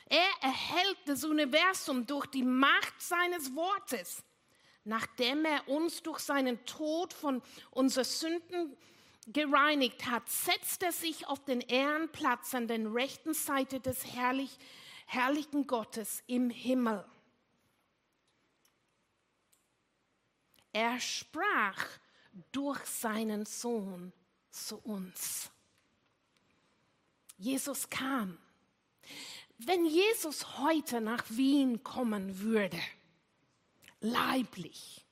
Er 0.08 0.28
erhält 0.40 0.98
das 1.06 1.24
Universum 1.24 2.06
durch 2.06 2.26
die 2.26 2.44
Macht 2.44 2.94
seines 3.02 3.54
Wortes. 3.56 4.22
Nachdem 4.84 5.44
er 5.44 5.68
uns 5.68 6.00
durch 6.04 6.20
seinen 6.20 6.64
Tod 6.64 7.12
von 7.12 7.42
unseren 7.72 8.04
Sünden 8.04 8.76
gereinigt 9.26 10.06
hat, 10.06 10.28
setzt 10.28 10.84
er 10.84 10.92
sich 10.92 11.26
auf 11.26 11.44
den 11.44 11.60
Ehrenplatz 11.60 12.54
an 12.54 12.68
der 12.68 12.94
rechten 12.94 13.34
Seite 13.34 13.80
des 13.80 14.14
herrlich, 14.14 14.56
herrlichen 15.06 15.66
Gottes 15.66 16.22
im 16.28 16.50
Himmel. 16.50 17.04
Er 20.76 21.00
sprach 21.00 21.86
durch 22.52 22.84
seinen 22.84 23.46
Sohn 23.46 24.12
zu 24.50 24.76
uns. 24.76 25.50
Jesus 27.38 27.88
kam. 27.88 28.36
Wenn 29.56 29.86
Jesus 29.86 30.58
heute 30.58 31.00
nach 31.00 31.24
Wien 31.30 31.82
kommen 31.82 32.40
würde, 32.40 32.78
leiblich, 34.00 35.02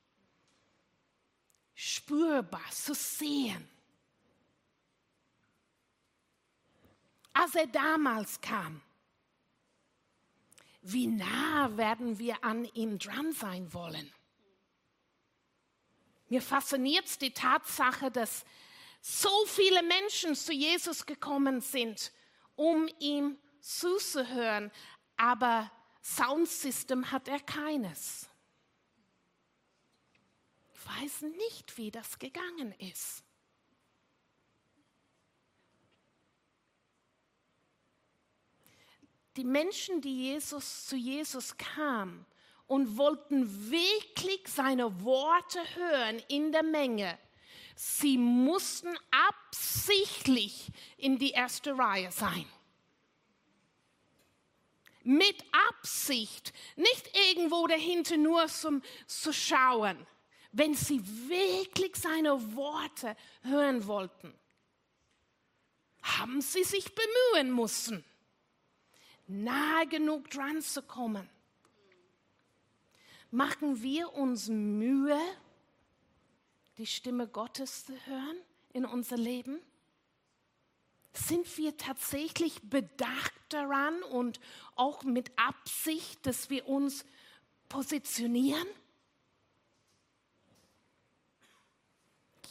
spürbar 1.74 2.70
zu 2.70 2.94
sehen, 2.94 3.66
als 7.32 7.54
er 7.54 7.68
damals 7.68 8.38
kam, 8.42 8.82
wie 10.82 11.06
nah 11.06 11.74
werden 11.78 12.18
wir 12.18 12.44
an 12.44 12.66
ihm 12.74 12.98
dran 12.98 13.32
sein 13.32 13.72
wollen? 13.72 14.13
Mir 16.34 16.42
fasziniert 16.42 17.20
die 17.20 17.32
Tatsache, 17.32 18.10
dass 18.10 18.44
so 19.00 19.46
viele 19.46 19.84
Menschen 19.84 20.34
zu 20.34 20.52
Jesus 20.52 21.06
gekommen 21.06 21.60
sind, 21.60 22.10
um 22.56 22.88
ihm 22.98 23.38
zuzuhören, 23.60 24.72
aber 25.16 25.70
Soundsystem 26.02 27.12
hat 27.12 27.28
er 27.28 27.38
keines. 27.38 28.28
Ich 30.72 31.02
weiß 31.02 31.22
nicht, 31.22 31.78
wie 31.78 31.92
das 31.92 32.18
gegangen 32.18 32.72
ist. 32.80 33.22
Die 39.36 39.44
Menschen, 39.44 40.00
die 40.00 40.32
Jesus 40.32 40.86
zu 40.86 40.96
Jesus 40.96 41.56
kamen 41.56 42.26
und 42.66 42.96
wollten 42.96 43.70
wirklich 43.70 44.46
seine 44.48 45.02
Worte 45.04 45.60
hören 45.74 46.22
in 46.28 46.52
der 46.52 46.62
Menge, 46.62 47.18
sie 47.76 48.16
mussten 48.16 48.96
absichtlich 49.10 50.70
in 50.96 51.18
die 51.18 51.30
erste 51.30 51.76
Reihe 51.76 52.10
sein. 52.10 52.46
Mit 55.02 55.44
Absicht, 55.68 56.54
nicht 56.76 57.10
irgendwo 57.28 57.66
dahinter 57.66 58.16
nur 58.16 58.48
zum, 58.48 58.82
zu 59.06 59.32
schauen, 59.34 60.06
wenn 60.52 60.74
sie 60.74 61.02
wirklich 61.28 61.94
seine 61.96 62.54
Worte 62.54 63.14
hören 63.42 63.86
wollten, 63.86 64.32
haben 66.02 66.40
sie 66.40 66.64
sich 66.64 66.86
bemühen 66.94 67.54
müssen, 67.54 68.04
nahe 69.26 69.86
genug 69.88 70.30
dran 70.30 70.62
zu 70.62 70.82
kommen. 70.82 71.28
Machen 73.34 73.82
wir 73.82 74.12
uns 74.14 74.46
Mühe, 74.46 75.18
die 76.78 76.86
Stimme 76.86 77.26
Gottes 77.26 77.84
zu 77.84 77.92
hören 78.06 78.36
in 78.72 78.84
unser 78.84 79.16
Leben? 79.16 79.58
Sind 81.14 81.58
wir 81.58 81.76
tatsächlich 81.76 82.62
bedacht 82.62 83.34
daran 83.48 84.04
und 84.04 84.38
auch 84.76 85.02
mit 85.02 85.36
Absicht, 85.36 86.24
dass 86.24 86.48
wir 86.48 86.68
uns 86.68 87.04
positionieren? 87.68 88.68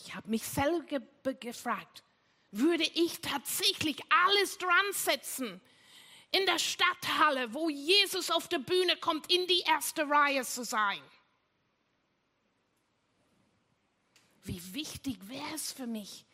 Ich 0.03 0.13
habe 0.15 0.29
mich 0.29 0.43
selber 0.43 0.99
gefragt, 1.35 2.03
würde 2.51 2.83
ich 2.83 3.21
tatsächlich 3.21 4.01
alles 4.09 4.57
dran 4.57 4.91
setzen, 4.91 5.61
in 6.33 6.45
der 6.45 6.59
Stadthalle, 6.59 7.53
wo 7.53 7.69
Jesus 7.69 8.29
auf 8.29 8.47
der 8.47 8.59
Bühne 8.59 8.97
kommt, 8.97 9.31
in 9.31 9.47
die 9.47 9.61
erste 9.61 10.09
Reihe 10.09 10.43
zu 10.43 10.63
sein? 10.63 11.01
Wie 14.43 14.73
wichtig 14.73 15.17
wäre 15.29 15.55
es 15.55 15.71
für 15.71 15.87
mich, 15.87 16.25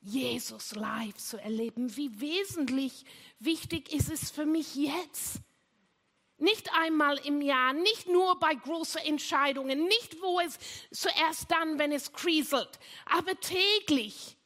Jesus 0.00 0.74
live 0.74 1.16
zu 1.16 1.38
erleben. 1.38 1.96
Wie 1.96 2.20
wesentlich 2.20 3.04
wichtig 3.38 3.92
ist 3.92 4.10
es 4.10 4.30
für 4.30 4.46
mich 4.46 4.74
jetzt? 4.74 5.40
Nicht 6.38 6.72
einmal 6.72 7.18
im 7.26 7.42
Jahr, 7.42 7.72
nicht 7.72 8.06
nur 8.06 8.38
bei 8.38 8.54
großen 8.54 9.00
Entscheidungen, 9.00 9.84
nicht 9.84 10.20
wo 10.22 10.38
es 10.38 10.56
zuerst 10.92 11.50
dann, 11.50 11.80
wenn 11.80 11.90
es 11.90 12.12
kriselt, 12.12 12.78
aber 13.06 13.38
täglich 13.40 14.36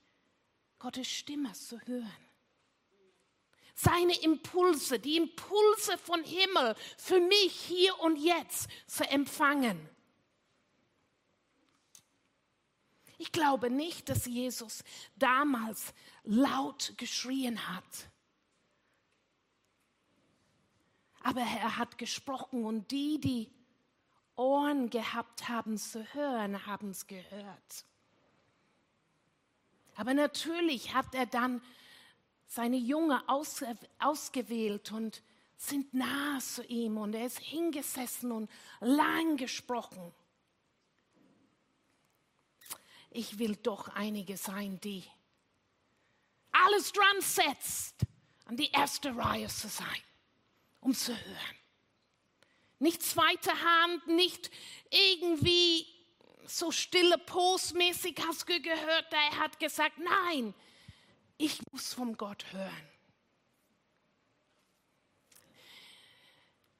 Gottes 0.78 1.06
Stimme 1.06 1.52
zu 1.52 1.78
hören. 1.82 2.31
Seine 3.84 4.16
Impulse, 4.20 5.00
die 5.00 5.16
Impulse 5.16 5.98
von 5.98 6.22
Himmel 6.22 6.76
für 6.96 7.18
mich 7.18 7.52
hier 7.52 7.98
und 7.98 8.16
jetzt 8.16 8.68
zu 8.86 9.02
empfangen. 9.08 9.88
Ich 13.18 13.32
glaube 13.32 13.70
nicht, 13.70 14.08
dass 14.08 14.26
Jesus 14.26 14.84
damals 15.16 15.94
laut 16.22 16.94
geschrien 16.96 17.68
hat. 17.68 18.08
Aber 21.24 21.40
er 21.40 21.76
hat 21.76 21.98
gesprochen 21.98 22.64
und 22.64 22.88
die, 22.92 23.18
die 23.18 23.50
Ohren 24.36 24.90
gehabt 24.90 25.48
haben 25.48 25.76
zu 25.76 26.04
hören, 26.14 26.66
haben 26.66 26.90
es 26.90 27.08
gehört. 27.08 27.84
Aber 29.96 30.14
natürlich 30.14 30.94
hat 30.94 31.16
er 31.16 31.26
dann 31.26 31.60
seine 32.52 32.76
Jünger 32.76 33.24
aus, 33.28 33.64
ausgewählt 33.98 34.92
und 34.92 35.22
sind 35.56 35.94
nah 35.94 36.38
zu 36.40 36.64
ihm 36.64 36.98
und 36.98 37.14
er 37.14 37.26
ist 37.26 37.38
hingesessen 37.38 38.32
und 38.32 38.50
lang 38.80 39.36
gesprochen 39.36 40.12
ich 43.14 43.38
will 43.38 43.56
doch 43.56 43.88
einige 43.88 44.36
sein, 44.36 44.80
die 44.80 45.04
alles 46.50 46.92
dran 46.92 47.20
setzt, 47.20 47.96
an 48.46 48.56
die 48.56 48.70
erste 48.70 49.14
Reihe 49.16 49.48
zu 49.48 49.68
sein, 49.68 50.02
um 50.80 50.94
zu 50.94 51.12
hören. 51.12 51.56
Nicht 52.78 53.02
zweite 53.02 53.52
Hand, 53.62 54.06
nicht 54.08 54.50
irgendwie 54.90 55.86
so 56.46 56.70
stille 56.70 57.18
postmäßig 57.18 58.16
hast 58.26 58.48
du 58.48 58.60
gehört, 58.60 59.12
er 59.12 59.38
hat 59.38 59.60
gesagt, 59.60 59.98
nein, 59.98 60.54
ich 61.42 61.60
muss 61.72 61.92
vom 61.92 62.16
Gott 62.16 62.44
hören. 62.52 62.88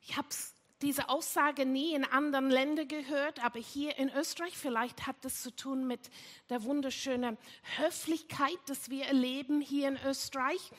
Ich 0.02 0.16
habe 0.16 0.28
es 0.30 0.54
diese 0.82 1.08
Aussage 1.08 1.66
nie 1.66 1.94
in 1.94 2.04
anderen 2.04 2.50
Ländern 2.50 2.86
gehört, 2.88 3.44
aber 3.44 3.58
hier 3.58 3.96
in 3.98 4.08
Österreich, 4.10 4.56
vielleicht 4.56 5.06
hat 5.06 5.16
das 5.22 5.42
zu 5.42 5.54
tun 5.54 5.86
mit 5.86 6.10
der 6.48 6.62
wunderschönen 6.64 7.38
Höflichkeit, 7.76 8.58
dass 8.66 8.88
wir 8.88 9.06
erleben 9.06 9.60
hier 9.60 9.88
in 9.88 9.98
Österreich. 10.04 10.70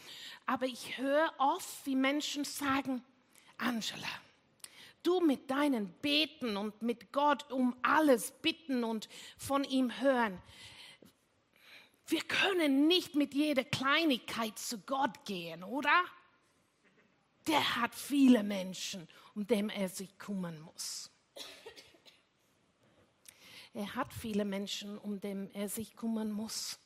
Aber 0.45 0.65
ich 0.65 0.97
höre 0.97 1.33
oft, 1.37 1.85
wie 1.85 1.95
Menschen 1.95 2.45
sagen, 2.45 3.03
Angela, 3.57 4.07
du 5.03 5.19
mit 5.19 5.51
deinen 5.51 5.89
Beten 6.01 6.55
und 6.57 6.81
mit 6.81 7.11
Gott 7.11 7.51
um 7.51 7.75
alles 7.81 8.31
bitten 8.31 8.83
und 8.83 9.09
von 9.37 9.63
ihm 9.65 9.99
hören. 9.99 10.41
Wir 12.13 12.21
können 12.21 12.85
nicht 12.85 13.15
mit 13.15 13.33
jeder 13.33 13.63
Kleinigkeit 13.63 14.59
zu 14.59 14.77
Gott 14.77 15.25
gehen, 15.25 15.63
oder? 15.63 16.05
Der 17.47 17.77
hat 17.77 17.95
viele 17.95 18.43
Menschen 18.43 19.07
um 19.33 19.47
den 19.47 19.71
er 19.71 19.89
sich 19.89 20.15
kümmern 20.19 20.59
muss. 20.59 21.09
Er 23.73 23.95
hat 23.95 24.13
viele 24.13 24.45
Menschen, 24.45 24.95
um 24.99 25.21
den 25.21 25.51
er 25.55 25.67
sich 25.69 25.95
kümmern 25.95 26.31
muss. 26.31 26.77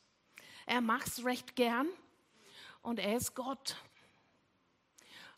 Er 0.64 0.80
macht 0.80 1.08
es 1.08 1.22
recht 1.22 1.56
gern 1.56 1.90
und 2.80 2.98
er 2.98 3.18
ist 3.18 3.34
Gott. 3.34 3.76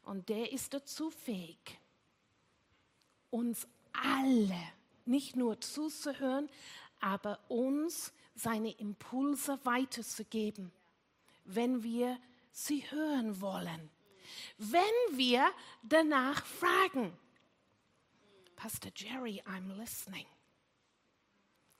Und 0.04 0.28
der 0.28 0.52
ist 0.52 0.72
dazu 0.72 1.10
fähig, 1.10 1.80
uns 3.30 3.66
alle 3.92 4.62
nicht 5.04 5.34
nur 5.34 5.60
zuzuhören, 5.60 6.48
aber 7.00 7.38
uns 7.48 8.12
seine 8.34 8.70
Impulse 8.72 9.58
weiterzugeben, 9.64 10.72
wenn 11.44 11.82
wir 11.82 12.18
sie 12.52 12.90
hören 12.90 13.40
wollen 13.40 13.90
wenn 14.58 14.82
wir 15.12 15.50
danach 15.82 16.44
fragen. 16.44 17.16
Pastor 18.56 18.92
Jerry, 18.94 19.42
I'm 19.46 19.74
listening. 19.76 20.26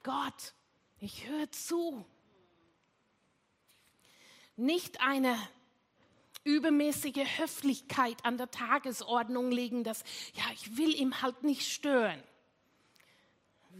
Gott, 0.02 0.54
ich 0.98 1.28
höre 1.28 1.50
zu. 1.50 2.04
Nicht 4.56 5.00
eine 5.00 5.36
übermäßige 6.44 7.38
Höflichkeit 7.38 8.24
an 8.24 8.38
der 8.38 8.50
Tagesordnung 8.50 9.50
legen, 9.50 9.84
dass, 9.84 10.04
ja, 10.34 10.44
ich 10.54 10.78
will 10.78 10.94
ihm 10.94 11.20
halt 11.20 11.42
nicht 11.42 11.70
stören. 11.70 12.22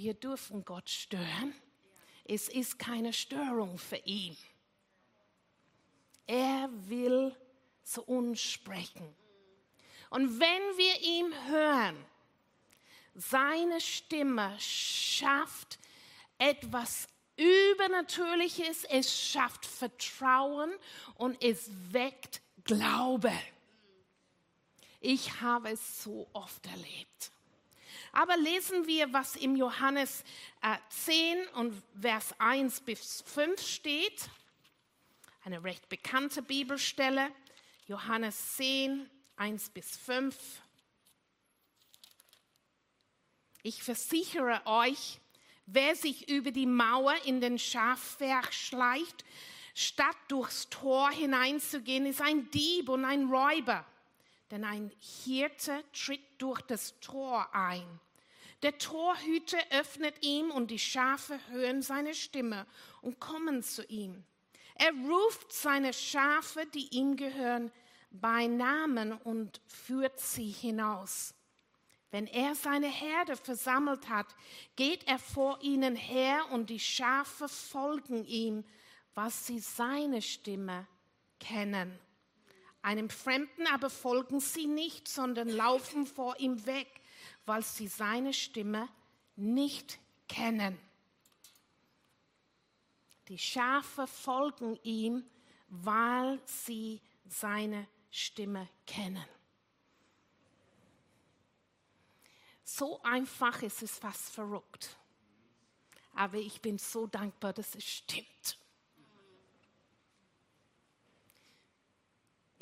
Wir 0.01 0.15
dürfen 0.15 0.65
Gott 0.65 0.89
stören. 0.89 1.55
Es 2.25 2.49
ist 2.49 2.79
keine 2.79 3.13
Störung 3.13 3.77
für 3.77 3.99
ihn. 4.07 4.35
Er 6.27 6.71
will 6.89 7.37
zu 7.83 8.03
uns 8.05 8.41
sprechen. 8.41 9.15
Und 10.09 10.41
wenn 10.41 10.79
wir 10.79 11.03
ihm 11.03 11.35
hören, 11.51 12.07
seine 13.15 13.79
Stimme 13.83 14.59
schafft 14.59 15.79
etwas 16.39 17.07
Übernatürliches, 17.37 18.85
es 18.85 19.15
schafft 19.15 19.67
Vertrauen 19.67 20.73
und 21.17 21.45
es 21.45 21.69
weckt 21.93 22.41
Glaube. 22.65 23.33
Ich 24.99 25.43
habe 25.43 25.73
es 25.73 26.03
so 26.03 26.27
oft 26.33 26.65
erlebt. 26.65 27.33
Aber 28.13 28.37
lesen 28.37 28.87
wir, 28.87 29.13
was 29.13 29.37
im 29.37 29.57
Johannes 29.57 30.25
äh, 30.63 30.77
10 30.89 31.47
und 31.55 31.83
Vers 32.01 32.35
1 32.39 32.81
bis 32.81 33.23
5 33.27 33.61
steht. 33.61 34.29
Eine 35.45 35.63
recht 35.63 35.89
bekannte 35.89 36.43
Bibelstelle. 36.43 37.31
Johannes 37.87 38.57
10, 38.57 39.09
1 39.37 39.71
bis 39.71 39.97
5. 39.97 40.37
Ich 43.63 43.83
versichere 43.83 44.63
euch, 44.65 45.19
wer 45.67 45.95
sich 45.95 46.29
über 46.29 46.51
die 46.51 46.67
Mauer 46.67 47.15
in 47.25 47.41
den 47.41 47.59
Schafwerk 47.59 48.53
schleicht, 48.53 49.25
statt 49.75 50.17
durchs 50.29 50.69
Tor 50.69 51.11
hineinzugehen, 51.11 52.07
ist 52.07 52.21
ein 52.21 52.51
Dieb 52.51 52.89
und 52.89 53.05
ein 53.05 53.29
Räuber. 53.31 53.85
Denn 54.51 54.65
ein 54.65 54.91
Hirte 54.99 55.85
tritt 55.93 56.21
durch 56.39 56.61
das 56.63 56.99
Tor 57.01 57.55
ein. 57.55 58.01
Der 58.63 58.77
Torhüter 58.79 59.59
öffnet 59.71 60.23
ihm 60.23 60.51
und 60.51 60.71
die 60.71 60.79
Schafe 60.79 61.39
hören 61.49 61.83
seine 61.83 62.15
Stimme 62.15 62.67
und 63.01 63.19
kommen 63.21 63.63
zu 63.63 63.85
ihm. 63.87 64.25
Er 64.75 64.93
ruft 64.93 65.53
seine 65.53 65.93
Schafe, 65.93 66.67
die 66.75 66.89
ihm 66.89 67.17
gehören, 67.17 67.71
bei 68.11 68.47
Namen 68.47 69.13
und 69.13 69.61
führt 69.67 70.19
sie 70.19 70.51
hinaus. 70.51 71.35
Wenn 72.11 72.27
er 72.27 72.55
seine 72.55 72.89
Herde 72.89 73.37
versammelt 73.37 74.09
hat, 74.09 74.27
geht 74.75 75.07
er 75.07 75.19
vor 75.19 75.61
ihnen 75.63 75.95
her 75.95 76.51
und 76.51 76.71
die 76.71 76.81
Schafe 76.81 77.49
folgen 77.49 78.25
ihm, 78.25 78.65
was 79.15 79.47
sie 79.47 79.61
seine 79.61 80.21
Stimme 80.21 80.87
kennen. 81.39 81.99
Einem 82.83 83.11
Fremden 83.11 83.67
aber 83.67 83.91
folgen 83.91 84.41
sie 84.41 84.67
nicht, 84.67 85.07
sondern 85.09 85.49
laufen 85.49 86.07
vor 86.07 86.39
ihm 86.41 86.65
weg, 86.67 86.89
weil 87.45 87.63
sie 87.63 87.89
seine 87.89 88.33
Stimme 88.33 88.89
nicht 89.37 89.99
kennen. 90.29 90.79
Die 93.29 93.39
Schafe 93.39 94.07
folgen 94.07 94.79
ihm, 94.83 95.25
weil 95.69 96.41
sie 96.47 97.01
seine 97.27 97.87
Stimme 98.11 98.69
kennen. 98.87 99.25
So 102.65 103.03
einfach 103.03 103.63
ist 103.63 103.83
es 103.83 103.99
fast 103.99 104.31
verrückt. 104.31 104.97
Aber 106.15 106.39
ich 106.39 106.61
bin 106.61 106.79
so 106.79 107.07
dankbar, 107.07 107.53
dass 107.53 107.75
es 107.75 107.85
stimmt. 107.85 108.60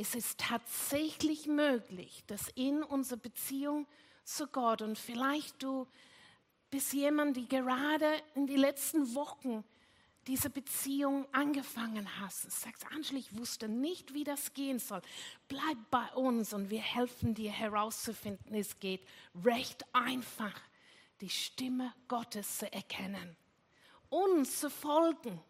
Es 0.00 0.14
ist 0.14 0.38
tatsächlich 0.38 1.48
möglich, 1.48 2.22
dass 2.28 2.48
in 2.54 2.84
unserer 2.84 3.18
Beziehung 3.18 3.86
zu 4.22 4.46
Gott 4.46 4.80
und 4.80 4.96
vielleicht 4.96 5.60
du 5.60 5.88
bist 6.70 6.92
jemand, 6.92 7.36
die 7.36 7.48
gerade 7.48 8.06
in 8.36 8.46
den 8.46 8.58
letzten 8.58 9.16
Wochen 9.16 9.64
diese 10.28 10.50
Beziehung 10.50 11.26
angefangen 11.32 12.06
hast. 12.20 12.44
Du 12.44 12.50
sagst, 12.50 12.86
Angela, 12.92 13.18
ich 13.18 13.36
wusste 13.36 13.68
nicht, 13.68 14.14
wie 14.14 14.22
das 14.22 14.54
gehen 14.54 14.78
soll. 14.78 15.02
Bleib 15.48 15.78
bei 15.90 16.06
uns 16.14 16.52
und 16.52 16.70
wir 16.70 16.80
helfen 16.80 17.34
dir 17.34 17.50
herauszufinden. 17.50 18.54
Es 18.54 18.78
geht 18.78 19.00
recht 19.44 19.84
einfach, 19.92 20.54
die 21.20 21.30
Stimme 21.30 21.92
Gottes 22.06 22.58
zu 22.58 22.72
erkennen, 22.72 23.36
uns 24.10 24.60
zu 24.60 24.70
folgen. 24.70 25.40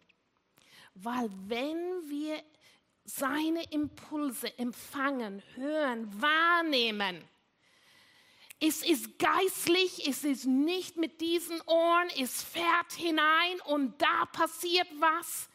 Weil 0.95 1.29
wenn 1.47 1.77
wir 2.09 2.41
seine 3.17 3.63
Impulse 3.71 4.57
empfangen, 4.57 5.41
hören, 5.55 6.09
wahrnehmen, 6.21 7.23
es 8.61 8.83
ist 8.83 9.17
geistlich, 9.19 10.05
es 10.05 10.25
ist 10.25 10.45
nicht 10.45 10.97
mit 10.97 11.21
diesen 11.21 11.61
Ohren, 11.61 12.09
es 12.19 12.43
fährt 12.43 12.91
hinein 12.91 13.61
und 13.65 14.01
da 14.01 14.25
passiert 14.25 14.87
was. 14.99 15.47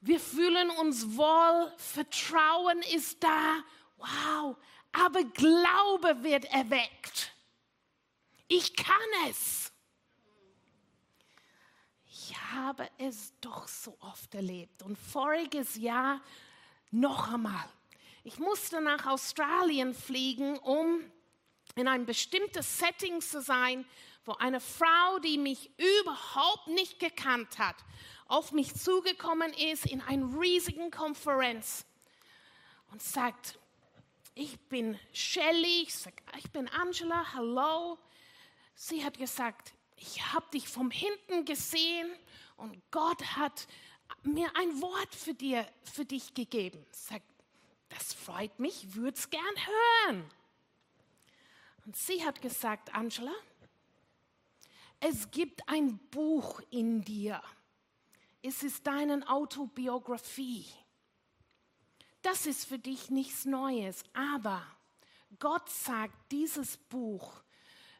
Wir 0.00 0.20
fühlen 0.20 0.68
uns 0.70 1.16
wohl, 1.16 1.72
Vertrauen 1.78 2.82
ist 2.94 3.24
da, 3.24 3.64
wow, 3.96 4.56
aber 4.92 5.24
Glaube 5.24 6.22
wird 6.22 6.44
erweckt. 6.52 7.32
Ich 8.46 8.76
kann 8.76 9.30
es. 9.30 9.55
Ich 12.28 12.36
habe 12.52 12.90
es 12.98 13.32
doch 13.40 13.68
so 13.68 13.96
oft 14.00 14.34
erlebt 14.34 14.82
und 14.82 14.98
voriges 14.98 15.76
Jahr 15.76 16.20
noch 16.90 17.32
einmal. 17.32 17.68
Ich 18.24 18.40
musste 18.40 18.80
nach 18.80 19.06
Australien 19.06 19.94
fliegen, 19.94 20.58
um 20.58 21.04
in 21.76 21.86
ein 21.86 22.04
bestimmtes 22.04 22.78
Setting 22.78 23.20
zu 23.20 23.40
sein, 23.40 23.86
wo 24.24 24.32
eine 24.32 24.58
Frau, 24.58 25.20
die 25.20 25.38
mich 25.38 25.70
überhaupt 26.00 26.66
nicht 26.66 26.98
gekannt 26.98 27.60
hat, 27.60 27.76
auf 28.26 28.50
mich 28.50 28.74
zugekommen 28.74 29.52
ist 29.52 29.86
in 29.86 30.00
einer 30.00 30.40
riesigen 30.40 30.90
Konferenz 30.90 31.86
und 32.90 33.00
sagt, 33.00 33.56
ich 34.34 34.58
bin 34.68 34.98
Shelly, 35.12 35.82
ich, 35.82 35.94
sag, 35.94 36.14
ich 36.38 36.50
bin 36.50 36.66
Angela, 36.70 37.34
hallo. 37.34 37.98
Sie 38.74 39.04
hat 39.04 39.16
gesagt, 39.16 39.75
ich 39.96 40.32
habe 40.32 40.46
dich 40.52 40.68
von 40.68 40.90
hinten 40.90 41.44
gesehen 41.44 42.10
und 42.56 42.78
Gott 42.90 43.22
hat 43.36 43.66
mir 44.22 44.54
ein 44.56 44.80
Wort 44.80 45.14
für, 45.14 45.34
dir, 45.34 45.66
für 45.82 46.04
dich 46.04 46.34
gegeben. 46.34 46.84
Sagt, 46.92 47.24
das 47.88 48.12
freut 48.12 48.58
mich, 48.58 48.94
würde 48.94 49.16
es 49.16 49.30
gern 49.30 49.42
hören. 49.42 50.30
Und 51.84 51.96
sie 51.96 52.24
hat 52.24 52.42
gesagt, 52.42 52.94
Angela, 52.94 53.34
es 55.00 55.30
gibt 55.30 55.68
ein 55.68 55.98
Buch 56.10 56.60
in 56.70 57.02
dir. 57.02 57.42
Es 58.42 58.62
ist 58.62 58.86
deine 58.86 59.28
Autobiografie. 59.28 60.66
Das 62.22 62.46
ist 62.46 62.64
für 62.64 62.78
dich 62.78 63.10
nichts 63.10 63.44
Neues, 63.44 64.02
aber 64.12 64.66
Gott 65.38 65.68
sagt, 65.68 66.14
dieses 66.32 66.76
Buch 66.76 67.40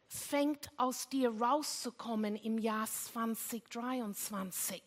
fängt 0.06 0.70
aus 0.76 1.08
dir 1.08 1.30
rauszukommen 1.30 2.36
im 2.36 2.58
Jahr 2.58 2.86
2023. 2.86 4.82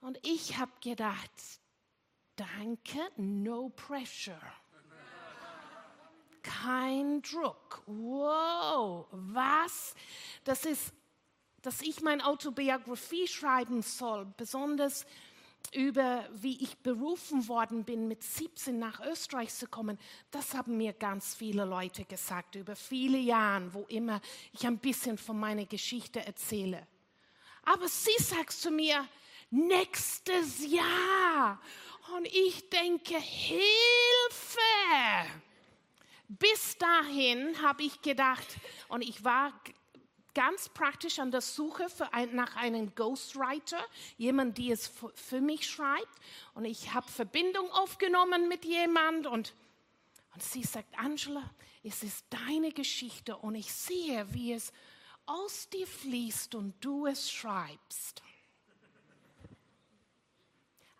Und 0.00 0.18
ich 0.26 0.56
habe 0.58 0.72
gedacht, 0.80 1.30
danke, 2.36 2.98
no 3.16 3.70
pressure 3.70 4.40
kein 6.42 7.22
Druck. 7.22 7.82
Wow, 7.86 9.06
was? 9.10 9.94
Das 10.44 10.64
ist, 10.64 10.92
dass 11.62 11.82
ich 11.82 12.00
meine 12.02 12.24
Autobiografie 12.26 13.26
schreiben 13.26 13.82
soll, 13.82 14.26
besonders 14.36 15.06
über 15.72 16.28
wie 16.34 16.62
ich 16.62 16.78
berufen 16.78 17.46
worden 17.48 17.84
bin, 17.84 18.08
mit 18.08 18.22
17 18.22 18.78
nach 18.78 19.00
Österreich 19.00 19.54
zu 19.54 19.66
kommen, 19.66 19.98
das 20.30 20.54
haben 20.54 20.76
mir 20.76 20.92
ganz 20.92 21.34
viele 21.34 21.64
Leute 21.64 22.04
gesagt, 22.04 22.56
über 22.56 22.74
viele 22.74 23.18
Jahre, 23.18 23.72
wo 23.72 23.82
immer 23.88 24.20
ich 24.52 24.66
ein 24.66 24.78
bisschen 24.78 25.16
von 25.16 25.38
meiner 25.38 25.66
Geschichte 25.66 26.24
erzähle. 26.24 26.86
Aber 27.62 27.88
sie 27.88 28.22
sagt 28.22 28.52
zu 28.52 28.70
mir, 28.70 29.06
nächstes 29.50 30.66
Jahr. 30.66 31.60
Und 32.16 32.26
ich 32.26 32.68
denke, 32.68 33.18
Hilfe! 33.18 33.60
Bis 36.28 36.78
dahin 36.78 37.60
habe 37.60 37.82
ich 37.82 38.00
gedacht, 38.02 38.46
und 38.88 39.02
ich 39.02 39.24
war 39.24 39.52
ganz 40.34 40.68
praktisch 40.68 41.18
an 41.18 41.30
der 41.30 41.40
Suche 41.40 41.86
ein, 42.12 42.34
nach 42.34 42.56
einem 42.56 42.94
Ghostwriter, 42.94 43.84
jemand, 44.16 44.58
der 44.58 44.74
es 44.74 44.90
für 45.14 45.40
mich 45.40 45.68
schreibt. 45.68 46.20
Und 46.54 46.64
ich 46.64 46.92
habe 46.92 47.10
Verbindung 47.10 47.70
aufgenommen 47.72 48.48
mit 48.48 48.64
jemand 48.64 49.26
und, 49.26 49.54
und 50.34 50.42
sie 50.42 50.62
sagt, 50.62 50.98
Angela, 50.98 51.42
es 51.82 52.02
ist 52.02 52.26
deine 52.30 52.72
Geschichte 52.72 53.36
und 53.36 53.54
ich 53.54 53.72
sehe, 53.72 54.26
wie 54.32 54.52
es 54.52 54.72
aus 55.26 55.68
dir 55.68 55.86
fließt 55.86 56.54
und 56.54 56.74
du 56.80 57.06
es 57.06 57.30
schreibst. 57.30 58.22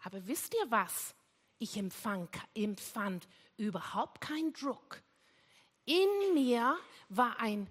Aber 0.03 0.27
wisst 0.27 0.55
ihr 0.55 0.71
was? 0.71 1.15
Ich 1.59 1.77
empfand, 1.77 2.31
empfand 2.55 3.29
überhaupt 3.59 4.23
keinen 4.23 4.53
Druck 4.55 5.03
in 5.91 6.35
mir 6.35 6.77
war 7.09 7.41
ein 7.41 7.67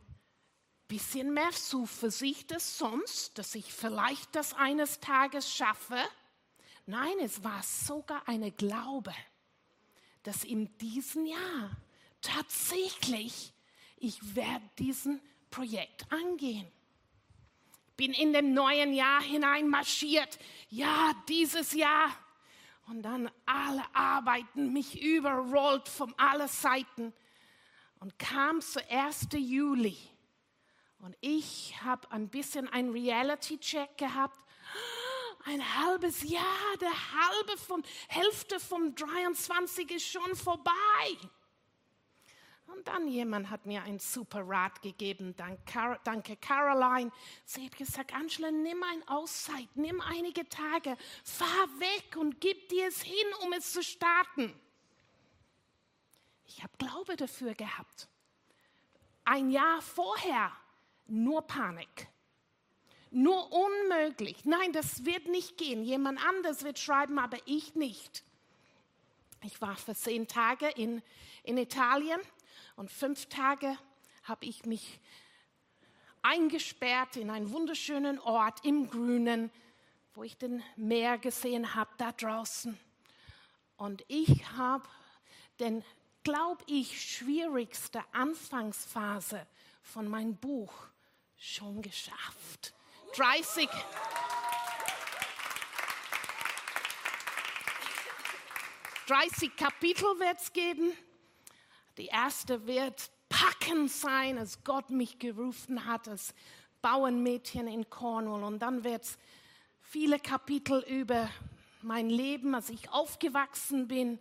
bisschen 0.90 1.34
mehr 1.34 1.52
Zuversicht 1.52 2.52
als 2.52 2.78
sonst, 2.78 3.38
dass 3.38 3.56
ich 3.56 3.72
vielleicht 3.72 4.36
das 4.36 4.54
eines 4.54 5.00
Tages 5.00 5.50
schaffe. 5.50 5.98
Nein, 6.86 7.14
es 7.22 7.44
war 7.44 7.62
sogar 7.64 8.28
eine 8.28 8.52
Glaube, 8.52 9.14
dass 10.24 10.44
in 10.44 10.76
diesem 10.80 11.28
Jahr 11.28 11.78
tatsächlich 12.22 13.54
ich 13.98 14.36
werde 14.36 14.68
diesen 14.80 15.22
Projekt 15.52 16.12
angehen. 16.12 16.68
bin 17.96 18.14
in 18.14 18.32
dem 18.32 18.54
neuen 18.54 18.94
Jahr 18.94 19.22
hineinmarschiert. 19.22 20.40
Ja, 20.70 21.14
dieses 21.28 21.74
Jahr. 21.74 22.10
Und 22.88 23.04
dann 23.04 23.30
alle 23.46 23.84
Arbeiten 23.94 24.72
mich 24.72 25.02
überrollt 25.02 25.88
von 25.90 26.14
allen 26.18 26.48
Seiten. 26.48 27.14
Und 28.00 28.18
kam 28.18 28.62
zu 28.62 28.80
1. 28.90 29.28
Juli. 29.34 29.98
Und 31.00 31.16
ich 31.22 31.76
habe 31.84 32.12
ein 32.12 32.30
bisschen 32.30 32.68
ein 32.68 32.90
Reality-Check 32.90 33.98
gehabt. 33.98 34.40
Ein 35.46 35.78
halbes 35.78 36.24
Jahr, 36.24 36.78
der 36.82 36.92
halbe 36.92 37.58
von, 37.58 37.84
Hälfte 38.10 38.60
vom 38.60 38.94
23 38.94 39.90
ist 39.92 40.12
schon 40.12 40.36
vorbei. 40.36 40.74
Und 42.68 42.88
dann 42.88 43.08
jemand 43.08 43.50
hat 43.50 43.66
mir 43.66 43.82
einen 43.82 44.00
super 44.00 44.48
Rat 44.48 44.82
gegeben. 44.82 45.36
Danke, 45.36 46.36
Caroline. 46.36 47.12
Sie 47.46 47.66
hat 47.66 47.76
gesagt, 47.78 48.14
Angela, 48.14 48.52
nimm 48.52 48.84
ein 48.84 49.08
Auszeit, 49.08 49.70
nimm 49.76 50.02
einige 50.02 50.48
Tage, 50.50 50.96
fahr 51.24 51.68
weg 51.80 52.18
und 52.18 52.40
gib 52.40 52.70
dir 52.70 52.88
es 52.88 53.02
hin, 53.02 53.16
um 53.44 53.54
es 53.54 53.72
zu 53.72 53.82
starten. 53.82 54.54
Ich 56.46 56.62
habe 56.62 56.74
Glaube 56.78 57.16
dafür 57.16 57.56
gehabt. 57.56 58.08
Ein 59.24 59.50
Jahr 59.50 59.82
vorher 59.82 60.52
nur 61.10 61.42
Panik. 61.42 62.08
Nur 63.12 63.52
unmöglich. 63.52 64.46
Nein, 64.46 64.72
das 64.72 65.06
wird 65.06 65.28
nicht 65.28 65.58
gehen. 65.58 65.84
Jemand 65.84 66.24
anders 66.24 66.64
wird 66.64 66.78
schreiben, 66.78 67.18
aber 67.18 67.38
ich 67.46 67.76
nicht. 67.76 68.24
Ich 69.44 69.62
war 69.62 69.76
für 69.76 69.96
zehn 69.96 70.28
Tage 70.28 70.68
in, 70.68 71.02
in 71.44 71.58
Italien 71.58 72.20
und 72.76 72.92
fünf 72.92 73.28
Tage 73.28 73.78
habe 74.24 74.46
ich 74.46 74.66
mich 74.66 75.00
eingesperrt 76.22 77.16
in 77.16 77.30
einen 77.30 77.52
wunderschönen 77.52 78.20
Ort 78.20 78.66
im 78.66 78.90
Grünen, 78.90 79.50
wo 80.14 80.24
ich 80.24 80.38
den 80.38 80.62
Meer 80.76 81.18
gesehen 81.18 81.74
habe, 81.76 81.90
da 81.98 82.12
draußen. 82.12 82.78
Und 83.78 84.04
ich 84.08 84.52
habe 84.52 84.88
den, 85.60 85.84
glaube 86.24 86.64
ich, 86.68 87.02
schwierigste 87.02 88.04
Anfangsphase 88.12 89.48
von 89.82 90.08
meinem 90.08 90.36
Buch 90.36 90.74
schon 91.40 91.82
geschafft. 91.82 92.74
30. 93.16 93.68
Dreißig 99.08 99.56
Kapitel 99.56 100.20
wird 100.20 100.40
es 100.40 100.54
geben. 100.54 100.92
Die 101.98 102.06
erste 102.06 102.68
wird 102.68 103.10
packend 103.28 103.90
sein, 103.90 104.38
als 104.38 104.64
Gott 104.64 104.92
mich 104.92 105.18
gerufen 105.18 105.86
hat 105.86 106.08
als 106.08 106.36
Bauernmädchen 106.82 107.68
in 107.68 107.90
Cornwall. 107.90 108.44
Und 108.44 108.60
dann 108.60 108.84
wird 108.84 109.04
es 109.04 109.18
viele 109.82 110.20
Kapitel 110.20 110.82
über 110.88 111.30
mein 111.82 112.10
Leben, 112.10 112.54
als 112.54 112.70
ich 112.70 112.92
aufgewachsen 112.92 113.88
bin, 113.88 114.20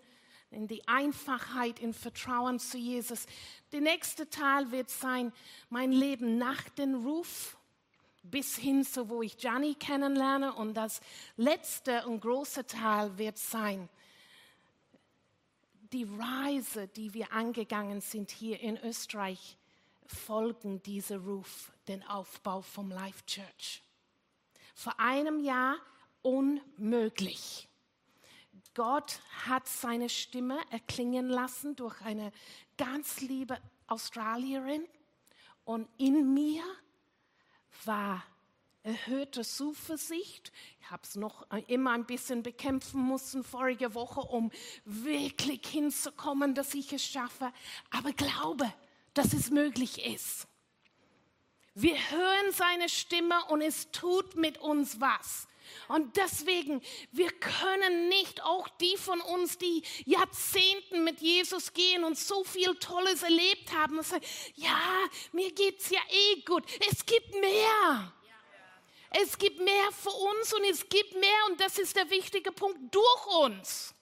in 0.50 0.66
die 0.66 0.86
Einfachheit, 0.88 1.78
in 1.78 1.92
Vertrauen 1.92 2.58
zu 2.58 2.78
Jesus. 2.78 3.26
Der 3.72 3.80
nächste 3.80 4.28
Teil 4.30 4.70
wird 4.70 4.90
sein, 4.90 5.32
mein 5.68 5.92
Leben 5.92 6.38
nach 6.38 6.68
dem 6.70 6.94
Ruf 6.94 7.56
bis 8.22 8.56
hin 8.56 8.84
zu, 8.84 9.08
wo 9.08 9.22
ich 9.22 9.36
Gianni 9.36 9.74
kennenlerne. 9.74 10.54
Und 10.54 10.74
das 10.74 11.00
letzte 11.36 12.06
und 12.06 12.20
große 12.20 12.66
Teil 12.66 13.16
wird 13.18 13.38
sein, 13.38 13.88
die 15.92 16.04
Reise, 16.04 16.88
die 16.88 17.14
wir 17.14 17.32
angegangen 17.32 18.00
sind 18.00 18.30
hier 18.30 18.60
in 18.60 18.76
Österreich, 18.78 19.56
folgen 20.06 20.82
dieser 20.82 21.18
Ruf, 21.18 21.72
den 21.86 22.02
Aufbau 22.06 22.60
vom 22.60 22.90
Life 22.90 23.24
Church. 23.26 23.82
Vor 24.74 24.98
einem 24.98 25.42
Jahr 25.42 25.76
unmöglich. 26.22 27.67
Gott 28.78 29.18
hat 29.44 29.66
seine 29.66 30.08
Stimme 30.08 30.56
erklingen 30.70 31.28
lassen 31.28 31.74
durch 31.74 32.00
eine 32.02 32.30
ganz 32.76 33.20
liebe 33.20 33.58
Australierin 33.88 34.86
und 35.64 35.88
in 35.98 36.32
mir 36.32 36.62
war 37.84 38.22
erhöhte 38.84 39.42
Zuversicht. 39.42 40.52
Ich 40.80 40.92
habe 40.92 41.02
es 41.02 41.16
noch 41.16 41.44
immer 41.66 41.90
ein 41.90 42.06
bisschen 42.06 42.44
bekämpfen 42.44 43.08
müssen 43.08 43.42
vorige 43.42 43.94
Woche, 43.94 44.20
um 44.20 44.52
wirklich 44.84 45.66
hinzukommen, 45.66 46.54
dass 46.54 46.72
ich 46.72 46.92
es 46.92 47.04
schaffe. 47.04 47.52
Aber 47.90 48.12
glaube, 48.12 48.72
dass 49.12 49.32
es 49.32 49.50
möglich 49.50 50.06
ist. 50.06 50.46
Wir 51.74 51.96
hören 51.96 52.52
seine 52.52 52.88
Stimme 52.88 53.44
und 53.46 53.60
es 53.60 53.90
tut 53.90 54.36
mit 54.36 54.58
uns 54.58 55.00
was. 55.00 55.48
Und 55.88 56.16
deswegen, 56.16 56.82
wir 57.12 57.30
können 57.30 58.08
nicht, 58.08 58.42
auch 58.42 58.68
die 58.80 58.96
von 58.96 59.20
uns, 59.20 59.58
die 59.58 59.82
Jahrzehnten 60.04 61.04
mit 61.04 61.20
Jesus 61.20 61.72
gehen 61.72 62.04
und 62.04 62.18
so 62.18 62.44
viel 62.44 62.74
Tolles 62.76 63.22
erlebt 63.22 63.72
haben, 63.72 64.02
sagen, 64.02 64.24
ja, 64.54 64.78
mir 65.32 65.52
geht 65.52 65.80
es 65.80 65.90
ja 65.90 66.00
eh 66.10 66.40
gut. 66.42 66.64
Es 66.90 67.04
gibt 67.06 67.34
mehr. 67.40 68.12
Es 69.10 69.38
gibt 69.38 69.58
mehr 69.58 69.92
für 69.92 70.10
uns 70.10 70.52
und 70.52 70.64
es 70.64 70.86
gibt 70.88 71.14
mehr, 71.14 71.46
und 71.48 71.60
das 71.60 71.78
ist 71.78 71.96
der 71.96 72.10
wichtige 72.10 72.52
Punkt, 72.52 72.94
durch 72.94 73.26
uns, 73.44 73.94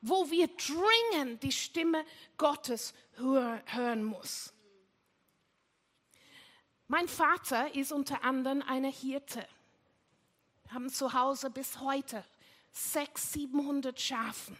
wo 0.00 0.30
wir 0.30 0.48
dringend 0.48 1.42
die 1.42 1.50
Stimme 1.50 2.04
Gottes 2.36 2.94
hören 3.16 4.04
muss. 4.04 4.52
Mein 6.86 7.08
Vater 7.08 7.74
ist 7.74 7.92
unter 7.92 8.22
anderem 8.22 8.62
eine 8.62 8.88
Hirte 8.88 9.46
haben 10.74 10.90
zu 10.90 11.12
Hause 11.12 11.50
bis 11.50 11.80
heute 11.80 12.24
600, 12.72 13.18
700 13.18 14.00
Schafen. 14.00 14.58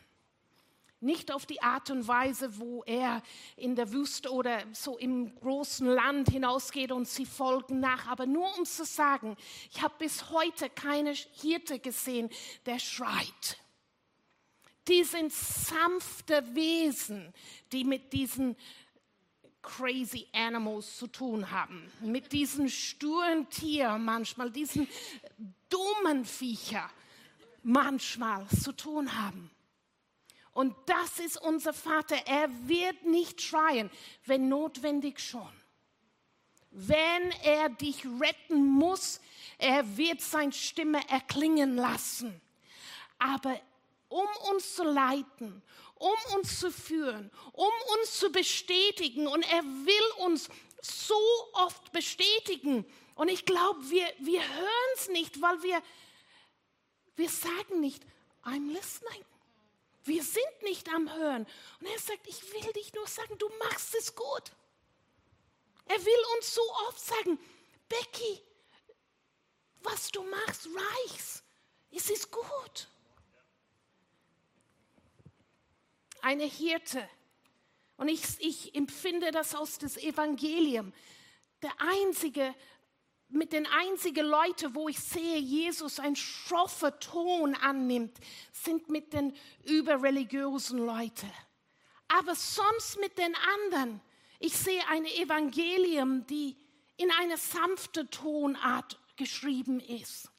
Nicht 1.00 1.32
auf 1.32 1.44
die 1.44 1.60
Art 1.60 1.90
und 1.90 2.08
Weise, 2.08 2.58
wo 2.58 2.82
er 2.84 3.22
in 3.56 3.76
der 3.76 3.92
Wüste 3.92 4.32
oder 4.32 4.62
so 4.72 4.96
im 4.96 5.34
großen 5.34 5.86
Land 5.86 6.30
hinausgeht 6.30 6.92
und 6.92 7.06
sie 7.06 7.26
folgen 7.26 7.80
nach, 7.80 8.06
aber 8.06 8.24
nur 8.24 8.56
um 8.56 8.64
zu 8.64 8.86
sagen, 8.86 9.36
ich 9.70 9.82
habe 9.82 9.94
bis 9.98 10.30
heute 10.30 10.70
keine 10.70 11.12
Hirte 11.12 11.78
gesehen, 11.78 12.30
der 12.64 12.78
schreit. 12.78 13.58
Die 14.88 15.04
sind 15.04 15.32
sanfte 15.32 16.42
Wesen, 16.54 17.34
die 17.72 17.84
mit 17.84 18.12
diesen 18.12 18.56
crazy 19.60 20.26
animals 20.32 20.96
zu 20.96 21.06
tun 21.06 21.50
haben, 21.50 21.90
mit 22.00 22.32
diesen 22.32 22.68
sturen 22.68 23.48
Tieren 23.50 24.04
manchmal, 24.04 24.50
diesen 24.50 24.88
dummen 25.74 26.24
Viecher 26.24 26.88
manchmal 27.62 28.46
zu 28.48 28.72
tun 28.72 29.18
haben. 29.18 29.50
Und 30.52 30.76
das 30.86 31.18
ist 31.18 31.36
unser 31.42 31.72
Vater. 31.72 32.16
Er 32.26 32.48
wird 32.68 33.04
nicht 33.04 33.42
schreien, 33.42 33.90
wenn 34.24 34.48
notwendig 34.48 35.18
schon. 35.18 35.50
Wenn 36.70 37.30
er 37.42 37.68
dich 37.70 38.04
retten 38.20 38.64
muss, 38.64 39.20
er 39.58 39.96
wird 39.96 40.20
seine 40.20 40.52
Stimme 40.52 41.00
erklingen 41.08 41.76
lassen. 41.76 42.40
Aber 43.18 43.60
um 44.08 44.26
uns 44.52 44.74
zu 44.76 44.84
leiten, 44.84 45.62
um 45.94 46.16
uns 46.34 46.60
zu 46.60 46.70
führen, 46.70 47.30
um 47.52 47.72
uns 47.98 48.18
zu 48.18 48.30
bestätigen. 48.30 49.26
Und 49.26 49.42
er 49.42 49.62
will 49.62 50.24
uns 50.24 50.48
so 50.82 51.18
oft 51.52 51.92
bestätigen. 51.92 52.84
Und 53.14 53.28
ich 53.28 53.44
glaube, 53.44 53.78
wir, 53.90 54.06
wir 54.18 54.46
hören 54.56 54.94
es 54.96 55.08
nicht, 55.08 55.40
weil 55.40 55.62
wir, 55.62 55.82
wir 57.16 57.28
sagen 57.28 57.80
nicht, 57.80 58.02
I'm 58.44 58.72
listening. 58.72 59.24
Wir 60.04 60.22
sind 60.22 60.62
nicht 60.62 60.88
am 60.90 61.12
Hören. 61.14 61.46
Und 61.80 61.86
er 61.86 61.98
sagt, 61.98 62.26
ich 62.26 62.52
will 62.52 62.72
dich 62.74 62.92
nur 62.92 63.06
sagen, 63.06 63.38
du 63.38 63.48
machst 63.60 63.94
es 63.94 64.14
gut. 64.14 64.52
Er 65.86 66.04
will 66.04 66.24
uns 66.36 66.54
so 66.54 66.62
oft 66.88 67.00
sagen, 67.00 67.38
Becky, 67.88 68.42
was 69.82 70.10
du 70.10 70.22
machst, 70.24 70.66
reicht. 70.66 71.42
Es 71.90 72.10
ist 72.10 72.30
gut. 72.30 72.88
Eine 76.24 76.44
Hirte. 76.44 77.08
Und 77.96 78.08
ich, 78.08 78.22
ich 78.40 78.74
empfinde 78.74 79.30
das 79.30 79.54
aus 79.54 79.78
dem 79.78 79.90
Evangelium. 79.96 80.92
Der 81.62 81.72
einzige, 81.78 82.54
mit 83.28 83.52
den 83.52 83.66
einzigen 83.66 84.26
Leuten, 84.26 84.74
wo 84.74 84.88
ich 84.88 84.98
sehe, 84.98 85.38
Jesus 85.38 86.00
ein 86.00 86.16
schroffer 86.16 86.98
Ton 86.98 87.54
annimmt, 87.54 88.18
sind 88.52 88.88
mit 88.88 89.12
den 89.12 89.34
überreligiösen 89.64 90.78
Leuten. 90.78 91.30
Aber 92.08 92.34
sonst 92.34 92.98
mit 93.00 93.16
den 93.18 93.34
anderen. 93.34 94.00
Ich 94.40 94.56
sehe 94.56 94.86
ein 94.88 95.04
Evangelium, 95.06 96.26
die 96.26 96.56
in 96.96 97.10
einer 97.12 97.36
sanften 97.36 98.10
Tonart 98.10 98.98
geschrieben 99.16 99.80
ist, 99.80 100.30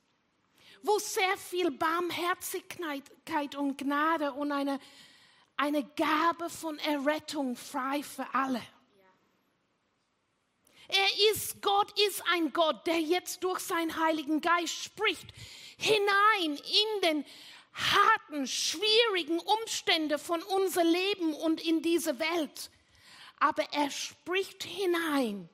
wo 0.84 1.00
sehr 1.00 1.38
viel 1.38 1.71
Barmherzigkeit 1.71 3.56
und 3.56 3.78
Gnade 3.78 4.34
und 4.34 4.52
eine 4.52 4.80
eine 5.58 5.84
Gabe 5.84 6.50
von 6.50 6.78
Errettung 6.80 7.56
frei 7.56 8.04
für 8.04 8.26
alle. 8.34 8.62
Er 10.88 11.32
ist, 11.32 11.62
Gott 11.62 11.91
ist 12.08 12.24
ein 12.32 12.54
Gott, 12.54 12.86
der 12.86 13.00
jetzt 13.00 13.44
durch 13.44 13.60
seinen 13.60 14.00
Heiligen 14.00 14.41
Geist 14.41 14.84
spricht, 14.84 15.28
hinein 15.78 16.58
in 16.58 17.02
den 17.02 17.26
harten, 17.74 18.48
schwierigen 18.48 19.39
Umstände 19.39 20.20
von 20.20 20.41
unser 20.44 20.84
Leben 20.84 21.34
und 21.34 21.65
in 21.65 21.82
diese 21.82 22.20
Welt. 22.20 22.70
Aber 23.39 23.63
er 23.74 23.89
spricht 23.89 24.63
hinein 24.63 25.50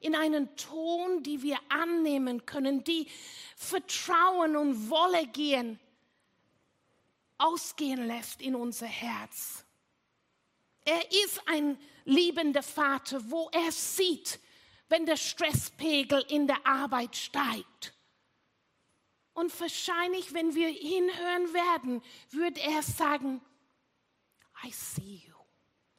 in 0.00 0.14
einen 0.14 0.56
Ton, 0.56 1.22
die 1.22 1.42
wir 1.42 1.58
annehmen 1.68 2.46
können, 2.46 2.84
die 2.84 3.06
Vertrauen 3.56 4.56
und 4.56 4.88
Wolle 4.88 5.26
gehen, 5.26 5.78
ausgehen 7.40 8.06
lässt 8.06 8.40
in 8.42 8.54
unser 8.54 8.86
Herz. 8.86 9.64
Er 10.84 11.10
ist 11.24 11.40
ein 11.46 11.78
liebender 12.04 12.62
Vater, 12.62 13.20
wo 13.30 13.48
er 13.52 13.72
sieht, 13.72 14.40
wenn 14.88 15.06
der 15.06 15.16
Stresspegel 15.16 16.24
in 16.28 16.46
der 16.46 16.66
Arbeit 16.66 17.16
steigt. 17.16 17.94
Und 19.32 19.58
wahrscheinlich, 19.60 20.34
wenn 20.34 20.54
wir 20.54 20.68
hinhören 20.68 21.54
werden, 21.54 22.02
würde 22.30 22.60
er 22.60 22.82
sagen, 22.82 23.40
I 24.64 24.70
see 24.70 25.22
you. 25.26 25.34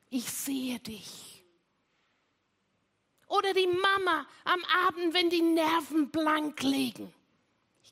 Ich 0.10 0.30
sehe 0.30 0.80
dich. 0.80 1.44
Oder 3.28 3.54
die 3.54 3.68
Mama 3.68 4.28
am 4.44 4.64
Abend, 4.86 5.14
wenn 5.14 5.30
die 5.30 5.42
Nerven 5.42 6.12
blank 6.12 6.62
liegen. 6.64 7.14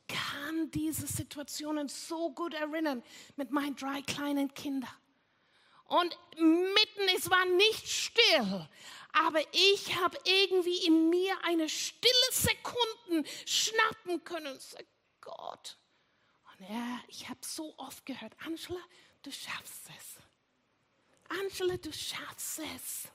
Kann 0.10 0.72
diese 0.72 1.08
Situationen 1.08 1.88
so 1.88 2.32
gut 2.32 2.54
erinnern 2.54 3.04
mit 3.36 3.52
meinen 3.52 3.76
drei 3.76 4.02
kleinen 4.02 4.54
Kindern. 4.54 4.90
Und 5.86 6.18
mitten, 6.36 7.16
es 7.16 7.30
war 7.30 7.46
nicht 7.46 7.88
still, 7.88 8.68
aber 9.12 9.42
ich 9.54 9.96
habe 9.96 10.18
irgendwie 10.24 10.86
in 10.86 11.10
mir 11.10 11.36
eine 11.44 11.70
stille 11.70 12.32
Sekunden 12.32 13.26
schnappen 13.46 14.24
können. 14.24 14.54
Und 14.54 14.86
Gott. 15.22 15.78
Und 16.52 16.68
er, 16.68 17.00
ich 17.08 17.30
habe 17.30 17.40
so 17.42 17.74
oft 17.78 18.06
gehört, 18.06 18.34
Angela, 18.46 18.82
du 19.24 19.32
schaffst 19.32 19.90
es. 19.98 20.18
Angela, 21.40 21.78
du 21.78 21.92
schaffst 21.94 22.60
es. 22.76 23.08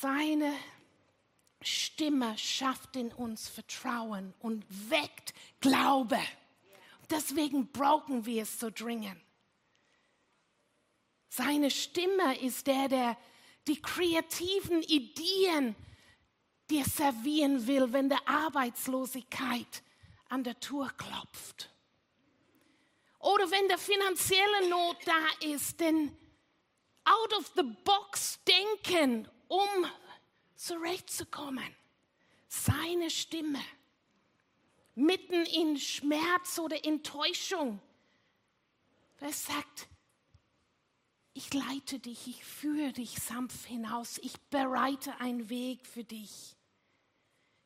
Seine 0.00 0.56
Stimme 1.64 2.36
schafft 2.38 2.96
in 2.96 3.12
uns 3.12 3.48
Vertrauen 3.48 4.34
und 4.40 4.64
weckt 4.90 5.34
Glaube. 5.60 6.18
Deswegen 7.10 7.70
brauchen 7.72 8.26
wir 8.26 8.42
es 8.42 8.58
so 8.58 8.70
dringend. 8.70 9.20
Seine 11.28 11.70
Stimme 11.70 12.38
ist 12.40 12.66
der, 12.66 12.88
der 12.88 13.16
die 13.66 13.80
kreativen 13.80 14.82
Ideen 14.82 15.74
dir 16.70 16.84
servieren 16.84 17.66
will, 17.66 17.92
wenn 17.92 18.08
der 18.08 18.26
Arbeitslosigkeit 18.28 19.82
an 20.28 20.44
der 20.44 20.58
Tür 20.60 20.90
klopft. 20.96 21.70
Oder 23.18 23.50
wenn 23.50 23.68
der 23.68 23.78
finanzielle 23.78 24.68
Not 24.68 24.96
da 25.04 25.46
ist, 25.48 25.80
denn 25.80 26.16
out 27.04 27.32
of 27.38 27.50
the 27.56 27.62
box 27.62 28.38
denken, 28.46 29.28
um 29.48 29.86
zurechtzukommen. 30.54 31.74
Seine 32.48 33.10
Stimme. 33.10 33.60
Mitten 34.94 35.44
in 35.46 35.76
Schmerz 35.76 36.58
oder 36.58 36.84
Enttäuschung. 36.84 37.80
Wer 39.18 39.32
sagt, 39.32 39.88
ich 41.32 41.52
leite 41.52 41.98
dich, 41.98 42.28
ich 42.28 42.44
führe 42.44 42.92
dich 42.92 43.20
sanft 43.20 43.66
hinaus, 43.66 44.18
ich 44.18 44.40
bereite 44.50 45.20
einen 45.20 45.48
Weg 45.50 45.84
für 45.84 46.04
dich. 46.04 46.54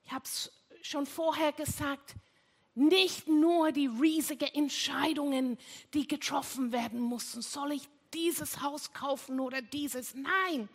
Ich 0.05 0.12
habe 0.12 0.24
es 0.24 0.51
schon 0.81 1.05
vorher 1.05 1.53
gesagt, 1.53 2.14
nicht 2.74 3.29
nur 3.29 3.72
die 3.72 3.88
riesigen 3.88 4.48
Entscheidungen, 4.55 5.59
die 5.92 6.07
getroffen 6.07 6.72
werden 6.72 7.01
mussten. 7.01 7.42
Soll 7.42 7.72
ich 7.72 7.88
dieses 8.14 8.62
Haus 8.62 8.92
kaufen 8.92 9.40
oder 9.40 9.61
dieses? 9.61 10.14
Nein. 10.14 10.68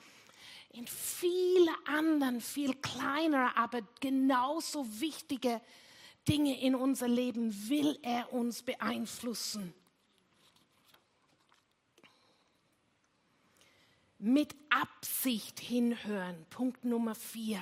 In 0.73 0.85
viele 0.87 1.71
anderen, 1.85 2.41
viel 2.41 2.75
kleinere, 2.75 3.55
aber 3.55 3.81
genauso 4.01 4.85
wichtige 4.99 5.61
Dinge 6.27 6.59
in 6.59 6.75
unser 6.75 7.07
Leben 7.07 7.69
will 7.69 7.97
er 8.01 8.33
uns 8.33 8.63
beeinflussen. 8.63 9.73
mit 14.23 14.55
Absicht 14.69 15.59
hinhören. 15.59 16.45
Punkt 16.49 16.85
Nummer 16.85 17.13
vier. 17.13 17.61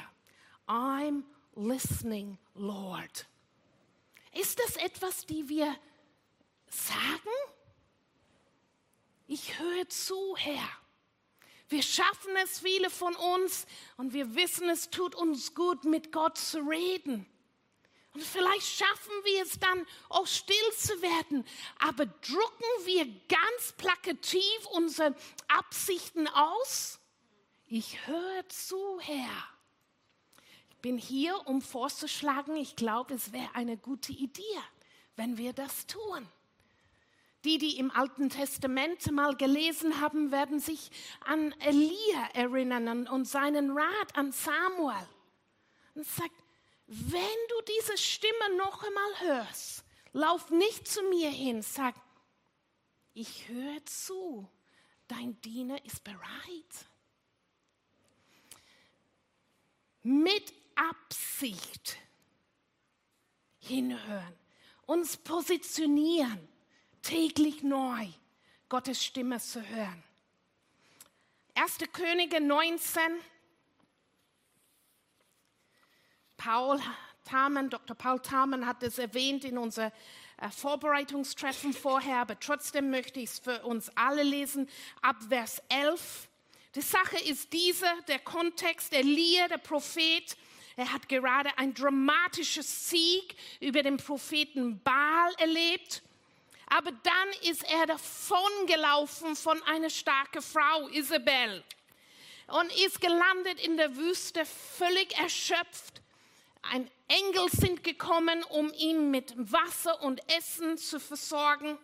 I'm 0.67 1.23
listening, 1.55 2.37
Lord. 2.53 3.25
Ist 4.31 4.59
das 4.59 4.75
etwas, 4.75 5.25
die 5.25 5.49
wir 5.49 5.75
sagen? 6.69 7.35
Ich 9.25 9.57
höre 9.57 9.89
zu, 9.89 10.37
Herr. 10.37 10.69
Wir 11.71 11.81
schaffen 11.81 12.35
es, 12.43 12.59
viele 12.59 12.89
von 12.89 13.15
uns, 13.15 13.65
und 13.95 14.11
wir 14.11 14.35
wissen, 14.35 14.69
es 14.69 14.89
tut 14.89 15.15
uns 15.15 15.55
gut, 15.55 15.85
mit 15.85 16.11
Gott 16.11 16.37
zu 16.37 16.59
reden. 16.59 17.25
Und 18.13 18.21
vielleicht 18.21 18.67
schaffen 18.67 19.13
wir 19.23 19.43
es 19.43 19.57
dann 19.57 19.87
auch 20.09 20.27
still 20.27 20.73
zu 20.75 21.01
werden. 21.01 21.45
Aber 21.79 22.05
drucken 22.05 22.65
wir 22.83 23.05
ganz 23.29 23.71
plakativ 23.77 24.65
unsere 24.73 25.15
Absichten 25.47 26.27
aus? 26.27 26.99
Ich 27.67 28.05
höre 28.05 28.49
zu, 28.49 28.99
Herr. 28.99 29.47
Ich 30.71 30.77
bin 30.81 30.97
hier, 30.97 31.47
um 31.47 31.61
vorzuschlagen, 31.61 32.57
ich 32.57 32.75
glaube, 32.75 33.13
es 33.13 33.31
wäre 33.31 33.55
eine 33.55 33.77
gute 33.77 34.11
Idee, 34.11 34.59
wenn 35.15 35.37
wir 35.37 35.53
das 35.53 35.87
tun. 35.87 36.27
Die, 37.43 37.57
die 37.57 37.77
im 37.79 37.89
Alten 37.91 38.29
Testament 38.29 39.11
mal 39.11 39.35
gelesen 39.35 39.99
haben, 39.99 40.31
werden 40.31 40.59
sich 40.59 40.91
an 41.21 41.53
Elia 41.59 42.29
erinnern 42.33 43.07
und 43.07 43.25
seinen 43.25 43.71
Rat 43.71 44.15
an 44.15 44.31
Samuel. 44.31 45.07
Und 45.95 46.05
sagt, 46.05 46.35
wenn 46.85 47.21
du 47.49 47.73
diese 47.79 47.97
Stimme 47.97 48.57
noch 48.57 48.83
einmal 48.83 49.21
hörst, 49.21 49.83
lauf 50.13 50.49
nicht 50.51 50.87
zu 50.87 51.01
mir 51.03 51.29
hin, 51.29 51.61
sag, 51.61 51.95
ich 53.13 53.47
höre 53.47 53.85
zu, 53.85 54.47
dein 55.07 55.39
Diener 55.41 55.83
ist 55.85 56.03
bereit. 56.03 56.85
Mit 60.03 60.53
Absicht 60.75 61.97
hinhören, 63.59 64.35
uns 64.85 65.17
positionieren, 65.17 66.47
täglich 67.01 67.63
neu 67.63 68.07
Gottes 68.69 69.03
Stimme 69.03 69.39
zu 69.39 69.61
hören. 69.61 70.03
1. 71.55 71.79
Könige 71.91 72.39
19, 72.39 73.01
Paul 76.37 76.79
Thamen, 77.25 77.69
Dr. 77.69 77.95
Paul 77.95 78.19
Thamen 78.19 78.65
hat 78.65 78.81
es 78.83 78.97
erwähnt 78.97 79.45
in 79.45 79.57
unser 79.57 79.91
äh, 80.37 80.49
Vorbereitungstreffen 80.49 81.73
vorher, 81.73 82.17
aber 82.17 82.39
trotzdem 82.39 82.89
möchte 82.89 83.19
ich 83.19 83.29
es 83.29 83.39
für 83.39 83.61
uns 83.63 83.91
alle 83.95 84.23
lesen, 84.23 84.67
ab 85.01 85.17
Vers 85.29 85.61
11. 85.69 86.29
Die 86.73 86.81
Sache 86.81 87.17
ist 87.25 87.53
diese, 87.53 87.85
der 88.07 88.19
Kontext, 88.19 88.93
Elia, 88.93 89.47
der 89.49 89.57
Prophet, 89.57 90.35
er 90.75 90.91
hat 90.91 91.09
gerade 91.09 91.55
ein 91.57 91.73
dramatisches 91.73 92.89
Sieg 92.89 93.35
über 93.59 93.83
den 93.83 93.97
Propheten 93.97 94.81
Baal 94.81 95.33
erlebt. 95.37 96.01
Aber 96.73 96.91
dann 96.91 97.49
ist 97.49 97.63
er 97.69 97.85
davongelaufen 97.85 99.35
von 99.35 99.61
einer 99.63 99.89
starken 99.89 100.41
Frau, 100.41 100.87
Isabel, 100.89 101.63
und 102.47 102.71
ist 102.85 103.01
gelandet 103.01 103.59
in 103.63 103.77
der 103.77 103.95
Wüste, 103.95 104.45
völlig 104.45 105.17
erschöpft 105.17 106.01
ein 106.63 106.89
Engel 107.07 107.49
sind 107.49 107.83
gekommen, 107.83 108.43
um 108.43 108.71
ihn 108.73 109.11
mit 109.11 109.33
Wasser 109.51 110.01
und 110.03 110.21
Essen 110.31 110.77
zu 110.77 110.99
versorgen. 110.99 111.77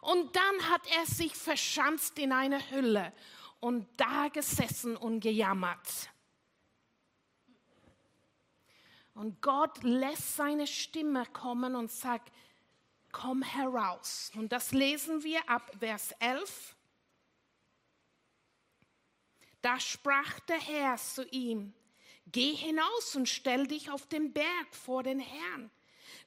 Und 0.00 0.34
dann 0.36 0.70
hat 0.70 0.82
er 0.94 1.06
sich 1.06 1.34
verschanzt 1.34 2.18
in 2.18 2.32
eine 2.32 2.70
Hülle 2.70 3.12
und 3.60 3.88
da 3.96 4.28
gesessen 4.28 4.96
und 4.96 5.20
gejammert. 5.20 6.10
Und 9.14 9.40
Gott 9.40 9.82
lässt 9.82 10.36
seine 10.36 10.66
Stimme 10.66 11.24
kommen 11.26 11.74
und 11.74 11.90
sagt, 11.90 12.30
komm 13.16 13.42
heraus. 13.42 14.30
Und 14.34 14.52
das 14.52 14.72
lesen 14.72 15.22
wir 15.22 15.48
ab 15.48 15.72
Vers 15.78 16.12
11. 16.18 16.76
Da 19.62 19.80
sprach 19.80 20.38
der 20.40 20.60
Herr 20.60 20.96
zu 20.96 21.26
ihm, 21.28 21.72
Geh 22.26 22.54
hinaus 22.54 23.16
und 23.16 23.28
stell 23.28 23.66
dich 23.66 23.90
auf 23.90 24.06
den 24.08 24.32
Berg 24.32 24.74
vor 24.74 25.02
den 25.02 25.20
Herrn, 25.20 25.70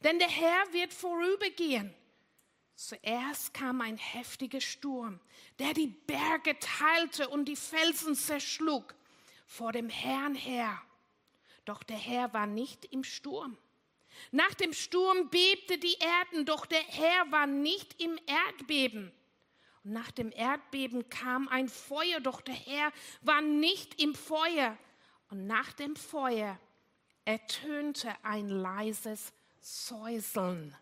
denn 0.03 0.17
der 0.17 0.29
Herr 0.29 0.73
wird 0.73 0.93
vorübergehen. 0.93 1.93
Zuerst 2.75 3.53
kam 3.53 3.81
ein 3.81 3.97
heftiger 3.97 4.61
Sturm, 4.61 5.19
der 5.59 5.73
die 5.73 5.87
Berge 5.87 6.57
teilte 6.59 7.27
und 7.29 7.45
die 7.45 7.57
Felsen 7.57 8.15
zerschlug. 8.15 8.95
vor 9.45 9.71
dem 9.71 9.89
Herrn 9.89 10.35
her. 10.35 10.79
Doch 11.65 11.81
der 11.81 11.97
Herr 11.97 12.31
war 12.33 12.45
nicht 12.45 12.85
im 12.85 13.03
Sturm. 13.03 13.57
Nach 14.31 14.53
dem 14.53 14.73
Sturm 14.73 15.29
bebte 15.29 15.77
die 15.77 15.97
Erden, 15.99 16.45
doch 16.45 16.65
der 16.65 16.81
Herr 16.81 17.31
war 17.31 17.47
nicht 17.47 18.01
im 18.01 18.19
Erdbeben. 18.25 19.11
Und 19.83 19.93
nach 19.93 20.11
dem 20.11 20.31
Erdbeben 20.31 21.09
kam 21.09 21.47
ein 21.47 21.69
Feuer, 21.69 22.19
doch 22.19 22.41
der 22.41 22.55
Herr 22.55 22.91
war 23.21 23.41
nicht 23.41 24.01
im 24.01 24.15
Feuer. 24.15 24.77
Und 25.29 25.47
nach 25.47 25.73
dem 25.73 25.95
Feuer 25.95 26.59
ertönte 27.25 28.13
ein 28.23 28.49
leises 28.49 29.31
Säuseln. 29.59 30.75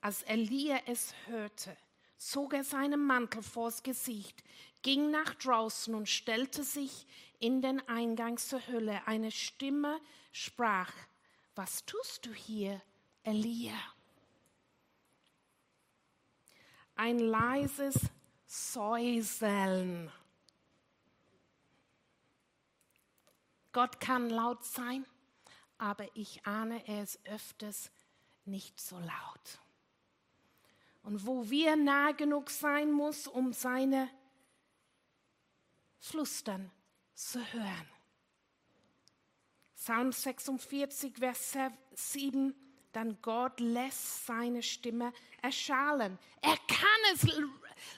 Als 0.00 0.22
Elia 0.22 0.80
es 0.86 1.14
hörte, 1.26 1.76
zog 2.16 2.54
er 2.54 2.64
seinen 2.64 3.04
Mantel 3.04 3.42
vors 3.42 3.82
Gesicht, 3.82 4.42
ging 4.82 5.10
nach 5.10 5.34
draußen 5.34 5.94
und 5.94 6.08
stellte 6.08 6.62
sich 6.62 7.06
in 7.38 7.62
den 7.62 7.86
Eingang 7.88 8.38
zur 8.38 8.66
Hülle. 8.66 9.06
Eine 9.06 9.30
Stimme 9.30 10.00
sprach, 10.32 10.92
was 11.54 11.84
tust 11.84 12.26
du 12.26 12.32
hier, 12.32 12.80
Elia? 13.22 13.76
Ein 16.94 17.18
leises 17.18 17.98
Säuseln. 18.46 20.10
Gott 23.72 24.00
kann 24.00 24.30
laut 24.30 24.64
sein, 24.64 25.04
aber 25.76 26.06
ich 26.16 26.46
ahne, 26.46 26.82
ist 27.02 27.20
öfters 27.26 27.90
nicht 28.46 28.80
so 28.80 28.98
laut. 28.98 29.60
Und 31.06 31.24
wo 31.24 31.48
wir 31.48 31.76
nah 31.76 32.10
genug 32.10 32.50
sein 32.50 32.90
muss, 32.90 33.28
um 33.28 33.52
seine 33.52 34.10
Flüstern 36.00 36.68
zu 37.14 37.38
hören. 37.52 37.88
Psalm 39.76 40.10
46, 40.10 41.16
Vers 41.16 41.56
7, 41.94 42.52
dann 42.90 43.22
Gott 43.22 43.60
lässt 43.60 44.26
seine 44.26 44.64
Stimme 44.64 45.12
erschallen. 45.42 46.18
Er 46.42 46.56
kann 46.66 47.14
es 47.14 47.24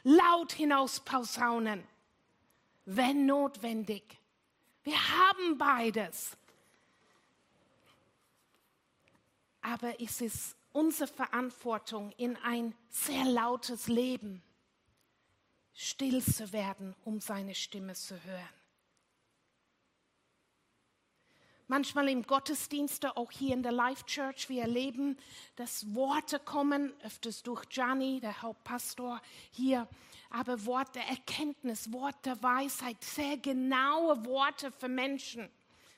laut 0.03 0.53
hinaus 0.53 1.01
posaunen, 1.01 1.83
wenn 2.85 3.25
notwendig. 3.25 4.19
Wir 4.85 4.99
haben 4.99 5.57
beides. 5.57 6.37
Aber 9.63 9.99
es 9.99 10.21
ist 10.21 10.58
unsere 10.79 11.09
Verantwortung, 11.09 12.13
in 12.19 12.37
ein 12.37 12.73
sehr 12.89 13.25
lautes 13.25 13.89
Leben 13.89 14.45
still 15.75 16.23
zu 16.23 16.53
werden, 16.53 16.95
um 17.05 17.21
seine 17.21 17.57
Stimme 17.57 17.95
zu 17.95 18.15
hören. 18.23 18.49
Manchmal 21.67 22.09
im 22.09 22.23
Gottesdienst, 22.23 23.05
auch 23.07 23.33
hier 23.33 23.55
in 23.55 23.65
der 23.65 23.73
Life 23.73 24.07
Church, 24.07 24.49
wir 24.49 24.63
erleben, 24.63 25.19
dass 25.57 25.95
Worte 25.97 26.39
kommen, 26.39 26.95
öfters 27.03 27.43
durch 27.43 27.69
Gianni, 27.69 28.21
der 28.21 28.41
Hauptpastor 28.41 29.21
hier, 29.51 29.89
aber 30.31 30.65
Wort 30.65 30.95
der 30.95 31.09
Erkenntnis, 31.09 31.93
Wort 31.93 32.25
der 32.25 32.41
Weisheit, 32.41 33.03
sehr 33.03 33.37
genaue 33.37 34.25
Worte 34.25 34.71
für 34.71 34.89
Menschen. 34.89 35.51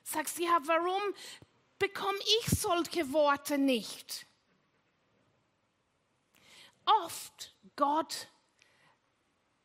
Sagst 0.03 0.39
du, 0.39 0.45
ja, 0.45 0.59
warum 0.64 1.03
bekomme 1.78 2.18
ich 2.41 2.59
solche 2.59 3.12
Worte 3.12 3.59
nicht? 3.59 4.26
Oft 7.05 7.55
Gott 7.76 8.28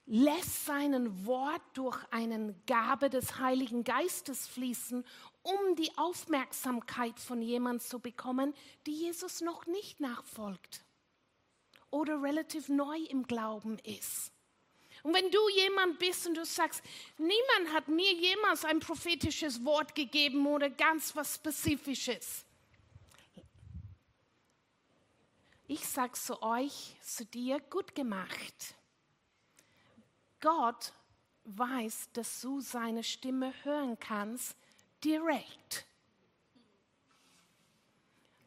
lässt 0.05 0.65
seinen 0.65 1.25
Wort 1.25 1.61
durch 1.73 1.97
einen 2.11 2.61
Gabe 2.67 3.09
des 3.09 3.39
Heiligen 3.39 3.83
Geistes 3.83 4.47
fließen, 4.47 5.03
um 5.41 5.75
die 5.75 5.91
Aufmerksamkeit 5.97 7.19
von 7.19 7.41
jemandem 7.41 7.85
zu 7.85 7.99
bekommen, 7.99 8.53
die 8.85 8.93
Jesus 8.93 9.41
noch 9.41 9.65
nicht 9.65 9.99
nachfolgt 9.99 10.83
oder 11.89 12.21
relativ 12.21 12.69
neu 12.69 12.97
im 13.09 13.25
Glauben 13.25 13.79
ist. 13.79 14.31
Und 15.03 15.13
wenn 15.13 15.29
du 15.29 15.49
jemand 15.49 15.99
bist 15.99 16.27
und 16.27 16.35
du 16.35 16.45
sagst, 16.45 16.83
niemand 17.17 17.73
hat 17.73 17.87
mir 17.87 18.11
jemals 18.13 18.65
ein 18.65 18.79
prophetisches 18.79 19.63
Wort 19.63 19.93
gegeben 19.93 20.45
oder 20.47 20.69
ganz 20.69 21.15
was 21.15 21.35
Spezifisches. 21.35 22.44
Ich 25.67 25.87
sage 25.87 26.13
zu 26.13 26.43
euch, 26.43 26.95
zu 27.01 27.25
dir, 27.25 27.59
gut 27.59 27.95
gemacht. 27.95 28.75
Gott 30.39 30.93
weiß, 31.45 32.09
dass 32.13 32.39
du 32.41 32.59
seine 32.59 33.03
Stimme 33.03 33.51
hören 33.63 33.97
kannst 33.99 34.55
direkt. 35.03 35.87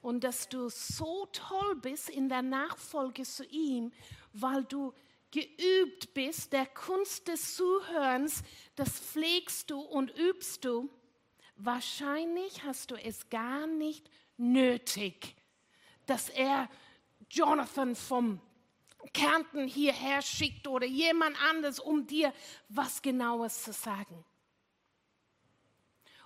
Und 0.00 0.22
dass 0.22 0.48
du 0.48 0.68
so 0.68 1.26
toll 1.32 1.74
bist 1.82 2.08
in 2.08 2.28
der 2.28 2.42
Nachfolge 2.42 3.24
zu 3.24 3.44
ihm, 3.46 3.92
weil 4.32 4.62
du 4.64 4.94
geübt 5.32 6.14
bist, 6.14 6.52
der 6.52 6.66
Kunst 6.66 7.26
des 7.26 7.56
Zuhörens, 7.56 8.44
das 8.76 8.90
pflegst 8.90 9.70
du 9.70 9.80
und 9.80 10.16
übst 10.16 10.64
du, 10.64 10.88
wahrscheinlich 11.56 12.62
hast 12.62 12.92
du 12.92 12.94
es 12.94 13.28
gar 13.28 13.66
nicht 13.66 14.08
nötig, 14.36 15.34
dass 16.06 16.28
er 16.28 16.70
Jonathan 17.30 17.94
vom 17.94 18.40
Kärnten 19.12 19.66
hierher 19.66 20.22
schickt 20.22 20.66
oder 20.66 20.86
jemand 20.86 21.40
anderes, 21.50 21.78
um 21.78 22.06
dir 22.06 22.32
was 22.68 23.00
Genaues 23.02 23.62
zu 23.62 23.72
sagen. 23.72 24.24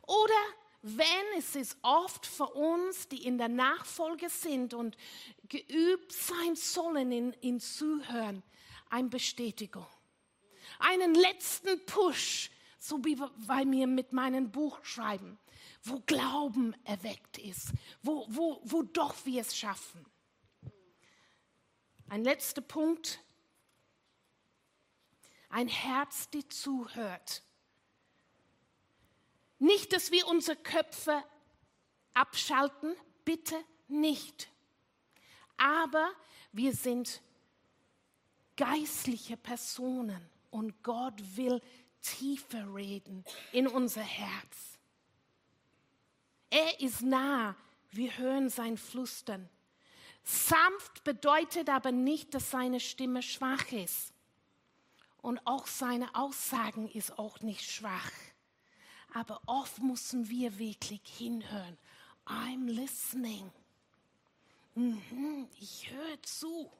Oder 0.03 0.35
wenn 0.83 1.39
es 1.39 1.55
ist 1.55 1.77
oft 1.83 2.27
für 2.27 2.47
uns, 2.47 3.09
die 3.09 3.25
in 3.25 3.39
der 3.39 3.49
Nachfolge 3.49 4.29
sind 4.29 4.75
und 4.75 4.97
geübt 5.49 6.13
sein 6.13 6.57
sollen 6.57 7.13
in, 7.13 7.33
in 7.35 7.61
Zuhören, 7.61 8.43
eine 8.91 9.09
Bestätigung. 9.09 9.87
Einen 10.81 11.15
letzten 11.15 11.85
Push, 11.87 12.51
so 12.79 13.05
wie 13.05 13.17
bei 13.47 13.65
mir 13.65 13.87
mit 13.87 14.13
meinem 14.13 14.51
Buch 14.51 14.85
schreiben, 14.85 15.39
wo 15.85 16.01
Glauben 16.05 16.75
erweckt 16.85 17.39
ist, 17.39 17.73
wo, 18.03 18.27
wo, 18.29 18.61
wo 18.65 18.83
doch 18.83 19.15
wir 19.25 19.43
es 19.43 19.57
schaffen. 19.57 20.05
Ein 22.13 22.25
letzter 22.25 22.61
Punkt. 22.61 23.21
Ein 25.49 25.67
Herz, 25.67 26.29
die 26.29 26.47
zuhört. 26.47 27.43
Nicht, 29.59 29.95
dass 29.95 30.11
wir 30.11 30.27
unsere 30.27 30.59
Köpfe 30.59 31.25
abschalten, 32.13 32.95
bitte 33.25 33.57
nicht. 33.89 34.51
Aber 35.57 36.13
wir 36.53 36.75
sind 36.75 37.23
geistliche 38.57 39.39
Personen 39.39 40.29
und 40.51 40.83
Gott 40.83 41.15
will 41.39 41.63
tiefer 42.03 42.75
reden 42.75 43.25
in 43.53 43.67
unser 43.67 44.03
Herz. 44.03 44.79
Er 46.51 46.79
ist 46.79 47.01
nah, 47.01 47.57
wir 47.91 48.19
hören 48.19 48.51
sein 48.51 48.77
Flüstern. 48.77 49.49
Sanft 50.25 51.05
bedeutet 51.05 51.69
aber 51.69 51.93
nicht, 51.93 52.35
dass 52.35 52.51
seine 52.51 52.81
Stimme 52.81 53.23
schwach 53.23 53.73
ist. 53.73 54.13
Und 55.21 55.41
auch 55.47 55.67
seine 55.67 56.15
Aussagen 56.15 56.89
ist 56.89 57.19
auch 57.19 57.41
nicht 57.41 57.71
schwach 57.71 58.11
aber 59.15 59.41
oft 59.47 59.83
müssen 59.83 60.29
wir 60.29 60.59
wirklich 60.59 61.03
hinhören. 61.05 61.77
I'm 62.27 62.67
listening. 62.67 63.51
Mhm, 64.75 65.49
ich 65.59 65.91
höre 65.91 66.23
zu. 66.23 66.71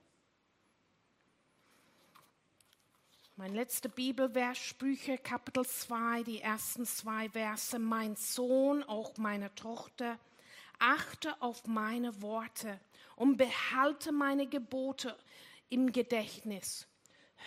Mein 3.37 3.55
letzter 3.55 3.89
Bibelvers, 3.89 4.59
Sprüche, 4.59 5.19
Kapitel 5.19 5.67
2, 5.67 6.23
die 6.23 6.41
ersten 6.41 6.87
zwei 6.87 7.29
Verse. 7.31 7.79
Mein 7.79 8.15
Sohn, 8.17 8.83
auch 8.85 9.17
meine 9.17 9.55
Tochter, 9.55 10.19
achte 10.79 11.41
auf 11.41 11.67
meine 11.67 12.23
Worte 12.23 12.79
und 13.17 13.37
behalte 13.37 14.13
meine 14.13 14.47
Gebote 14.47 15.17
im 15.69 15.93
Gedächtnis. 15.93 16.87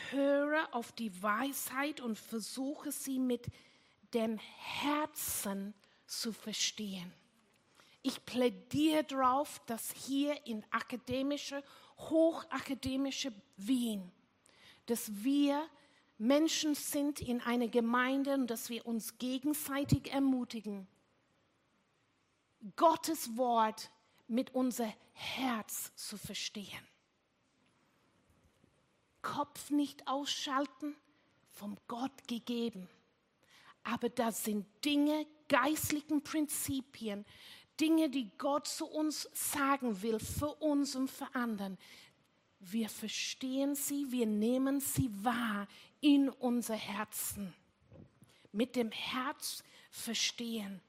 Höre 0.09 0.73
auf 0.73 0.91
die 0.91 1.21
Weisheit 1.21 2.01
und 2.01 2.17
versuche 2.17 2.91
sie 2.91 3.19
mit 3.19 3.47
dem 4.13 4.37
Herzen 4.37 5.73
zu 6.05 6.33
verstehen. 6.33 7.13
Ich 8.01 8.23
plädiere 8.25 9.03
darauf, 9.03 9.61
dass 9.65 9.91
hier 9.91 10.45
in 10.45 10.63
akademische, 10.69 11.63
hochakademische 11.97 13.33
Wien, 13.57 14.11
dass 14.85 15.23
wir 15.23 15.67
Menschen 16.17 16.75
sind 16.75 17.19
in 17.19 17.41
einer 17.41 17.67
Gemeinde 17.67 18.35
und 18.35 18.47
dass 18.47 18.69
wir 18.69 18.85
uns 18.85 19.17
gegenseitig 19.17 20.11
ermutigen, 20.13 20.87
Gottes 22.75 23.37
Wort 23.37 23.91
mit 24.27 24.53
unser 24.53 24.91
Herz 25.13 25.91
zu 25.95 26.17
verstehen. 26.17 26.87
Kopf 29.21 29.69
nicht 29.69 30.07
ausschalten, 30.07 30.95
vom 31.49 31.77
Gott 31.87 32.27
gegeben 32.27 32.87
aber 33.85 34.09
das 34.09 34.43
sind 34.43 34.65
Dinge, 34.83 35.25
geistlichen 35.47 36.23
Prinzipien, 36.23 37.23
Dinge, 37.79 38.09
die 38.09 38.31
Gott 38.37 38.67
zu 38.67 38.87
uns 38.87 39.29
sagen 39.33 40.01
will, 40.01 40.19
für 40.19 40.53
uns 40.55 40.95
und 40.95 41.09
für 41.09 41.33
anderen. 41.35 41.77
Wir 42.59 42.89
verstehen 42.89 43.75
sie, 43.75 44.11
wir 44.11 44.25
nehmen 44.25 44.79
sie 44.79 45.11
wahr 45.23 45.67
in 46.01 46.29
unser 46.29 46.75
Herzen. 46.75 47.53
Mit 48.51 48.75
dem 48.75 48.91
Herz 48.91 49.63
verstehen. 49.91 50.81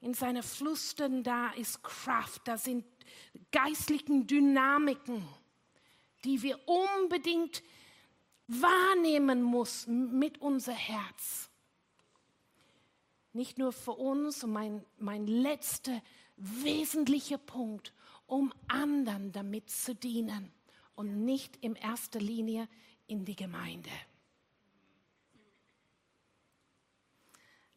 In 0.00 0.14
seinen 0.14 0.42
Flüstern 0.42 1.22
da 1.22 1.50
ist 1.52 1.82
Kraft, 1.82 2.48
da 2.48 2.56
sind 2.56 2.84
geistlichen 3.52 4.26
Dynamiken, 4.26 5.26
die 6.24 6.42
wir 6.42 6.58
unbedingt 6.66 7.62
wahrnehmen 8.46 9.48
müssen 9.48 10.18
mit 10.18 10.40
unser 10.40 10.72
Herz. 10.72 11.50
Nicht 13.32 13.58
nur 13.58 13.72
für 13.72 13.92
uns 13.92 14.44
mein, 14.44 14.84
mein 14.98 15.26
letzter 15.26 16.02
wesentlicher 16.36 17.38
Punkt, 17.38 17.92
um 18.26 18.52
anderen 18.68 19.32
damit 19.32 19.70
zu 19.70 19.94
dienen 19.94 20.50
und 20.94 21.24
nicht 21.24 21.56
in 21.56 21.76
erster 21.76 22.18
Linie 22.18 22.68
in 23.06 23.24
die 23.24 23.36
Gemeinde. 23.36 23.90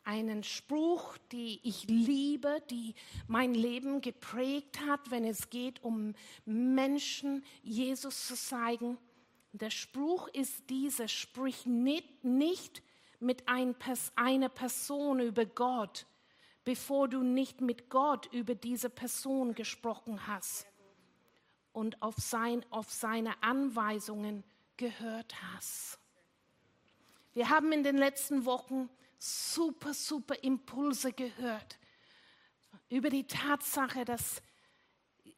Einen 0.05 0.43
Spruch, 0.43 1.17
die 1.31 1.59
ich 1.63 1.85
liebe, 1.87 2.61
die 2.69 2.93
mein 3.27 3.53
Leben 3.53 4.01
geprägt 4.01 4.79
hat, 4.85 5.11
wenn 5.11 5.23
es 5.23 5.49
geht 5.49 5.83
um 5.83 6.13
Menschen 6.45 7.43
Jesus 7.61 8.27
zu 8.27 8.35
zeigen. 8.35 8.97
Der 9.53 9.69
Spruch 9.69 10.27
ist 10.29 10.69
dieser, 10.69 11.07
sprich 11.07 11.65
nicht, 11.65 12.23
nicht 12.23 12.83
mit 13.19 13.47
ein, 13.47 13.75
einer 14.15 14.49
Person 14.49 15.19
über 15.19 15.45
Gott, 15.45 16.05
bevor 16.65 17.07
du 17.07 17.23
nicht 17.23 17.61
mit 17.61 17.89
Gott 17.89 18.27
über 18.33 18.55
diese 18.55 18.89
Person 18.89 19.55
gesprochen 19.55 20.27
hast 20.27 20.67
und 21.71 22.01
auf, 22.01 22.15
sein, 22.17 22.65
auf 22.69 22.91
seine 22.91 23.41
Anweisungen 23.41 24.43
gehört 24.77 25.33
hast. 25.53 25.99
Wir 27.33 27.49
haben 27.49 27.71
in 27.71 27.83
den 27.83 27.97
letzten 27.97 28.45
Wochen 28.45 28.89
super, 29.23 29.93
super 29.93 30.35
Impulse 30.43 31.13
gehört 31.13 31.79
über 32.89 33.09
die 33.09 33.25
Tatsache, 33.25 34.03
dass 34.03 34.41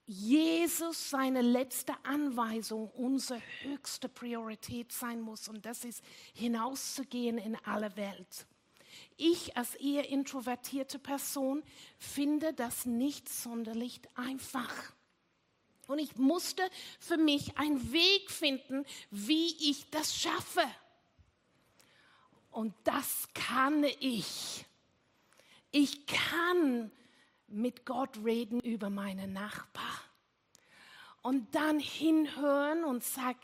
Jesus 0.07 1.09
seine 1.09 1.41
letzte 1.41 1.93
Anweisung 2.03 2.89
unsere 2.91 3.41
höchste 3.61 4.09
Priorität 4.09 4.91
sein 4.91 5.21
muss 5.21 5.47
und 5.47 5.65
das 5.65 5.83
ist 5.83 6.03
hinauszugehen 6.33 7.37
in 7.37 7.55
alle 7.65 7.95
Welt. 7.95 8.47
Ich 9.17 9.55
als 9.55 9.75
eher 9.75 10.09
introvertierte 10.09 10.99
Person 10.99 11.63
finde 11.99 12.53
das 12.53 12.85
nicht 12.85 13.29
sonderlich 13.29 14.01
einfach. 14.15 14.93
Und 15.87 15.99
ich 15.99 16.15
musste 16.15 16.63
für 16.99 17.17
mich 17.17 17.57
einen 17.57 17.91
Weg 17.91 18.31
finden, 18.31 18.85
wie 19.11 19.55
ich 19.69 19.89
das 19.91 20.15
schaffe. 20.15 20.63
Und 22.55 22.73
das 22.85 23.27
kann 23.33 23.83
ich. 23.99 24.65
Ich 25.71 26.05
kann 26.05 26.89
mit 27.47 27.85
Gott 27.85 28.17
reden 28.23 28.61
über 28.61 28.89
meine 28.89 29.27
Nachbar. 29.27 29.99
Und 31.21 31.53
dann 31.53 31.79
hinhören 31.79 32.85
und 32.85 33.03
sagen, 33.03 33.41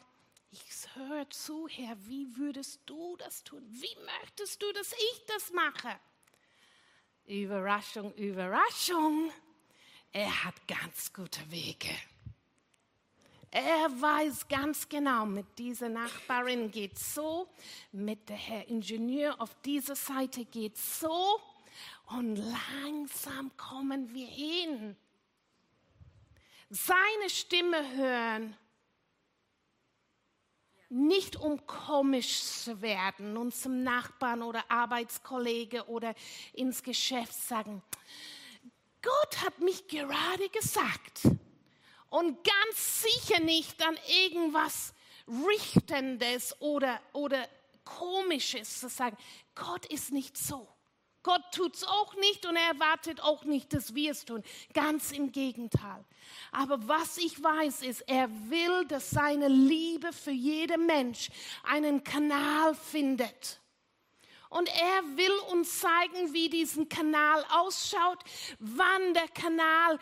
ich 0.51 0.62
höre 0.95 1.30
zu, 1.30 1.68
Herr, 1.68 1.97
wie 2.07 2.38
würdest 2.38 2.80
du 2.86 3.18
das 3.18 3.43
tun? 3.43 3.62
Wie 3.68 3.97
möchtest 4.22 4.62
du, 4.62 4.72
dass 4.72 4.93
ich 4.93 5.26
das 5.28 5.51
mache? 5.51 5.99
Überraschung, 7.26 8.14
Überraschung. 8.14 9.30
Er 10.14 10.45
hat 10.45 10.55
ganz 10.70 11.12
gute 11.12 11.51
Wege. 11.51 11.93
Er 13.54 14.02
weiß 14.02 14.47
ganz 14.47 14.88
genau, 14.88 15.26
mit 15.26 15.60
dieser 15.60 15.89
Nachbarin 15.89 16.72
geht 16.72 16.97
so, 16.97 17.49
mit 17.91 18.30
der 18.30 18.38
Herr 18.38 18.66
Ingenieur 18.70 19.41
auf 19.41 19.54
dieser 19.66 19.97
Seite 19.97 20.45
geht 20.45 20.78
so 20.78 21.38
und 22.08 22.38
langsam 22.38 23.52
kommen 23.58 24.14
wir 24.14 24.26
hin. 24.26 24.95
Seine 26.70 27.30
Stimme 27.30 27.97
hören, 27.97 28.56
nicht 30.88 31.36
um 31.36 31.68
komisch 31.68 32.41
zu 32.41 32.82
werden 32.82 33.36
und 33.36 33.54
zum 33.54 33.84
Nachbarn 33.84 34.43
oder 34.43 34.64
Arbeitskollege 34.72 35.89
oder 35.89 36.16
ins 36.54 36.84
Geschäft 36.84 37.34
sagen, 37.34 37.84
Gott 39.02 39.41
hat 39.43 39.60
mich 39.60 39.89
gerade 39.89 40.47
gesagt 40.47 41.24
und 42.12 42.43
ganz 42.43 43.03
sicher 43.03 43.39
nicht 43.39 43.82
an 43.84 43.97
irgendwas 44.28 44.93
Richtendes 45.47 46.55
oder, 46.59 46.99
oder 47.14 47.47
Komisches 47.84 48.82
zu 48.82 48.89
sagen. 48.89 49.18
Gott 49.55 49.86
ist 49.88 50.12
nicht 50.12 50.38
so. 50.38 50.68
Gott 51.24 51.41
tut 51.53 51.76
es 51.76 51.84
auch 51.84 52.16
nicht 52.16 52.45
und 52.45 52.55
er 52.55 52.74
erwartet 52.74 53.22
auch 53.22 53.43
nicht, 53.43 53.74
dass 53.74 53.95
wir 53.95 54.12
es 54.12 54.26
tun. 54.26 54.43
Ganz 54.74 55.12
im 55.12 55.32
Gegenteil. 55.32 56.03
Aber 56.51 56.88
was 56.88 57.18
ich 57.18 57.41
weiß 57.41 57.84
ist, 57.84 58.01
er 58.01 58.30
will, 58.49 58.86
dass 58.88 59.12
seine 59.12 59.47
Liebe 59.47 60.12
für 60.14 60.32
jeden 60.32 60.88
Mensch 60.88 61.30
einen 61.64 62.03
Kanal 62.03 62.76
findet. 62.76 63.62
Und 64.49 64.68
er 64.68 65.03
will 65.16 65.32
uns 65.51 65.80
zeigen, 65.80 66.34
wie 66.34 66.49
diesen 66.49 66.89
Kanal 66.89 67.45
ausschaut, 67.51 68.20
wann 68.59 69.14
der 69.14 69.30
Kanal 69.30 69.97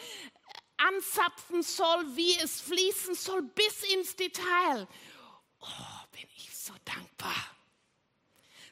anzapfen 0.88 1.62
soll, 1.64 2.16
wie 2.16 2.38
es 2.38 2.62
fließen 2.62 3.16
soll, 3.16 3.42
bis 3.42 3.84
ins 3.94 4.16
Detail. 4.16 4.88
Oh, 5.60 6.08
bin 6.12 6.28
ich 6.36 6.56
so 6.56 6.74
dankbar. 6.86 7.36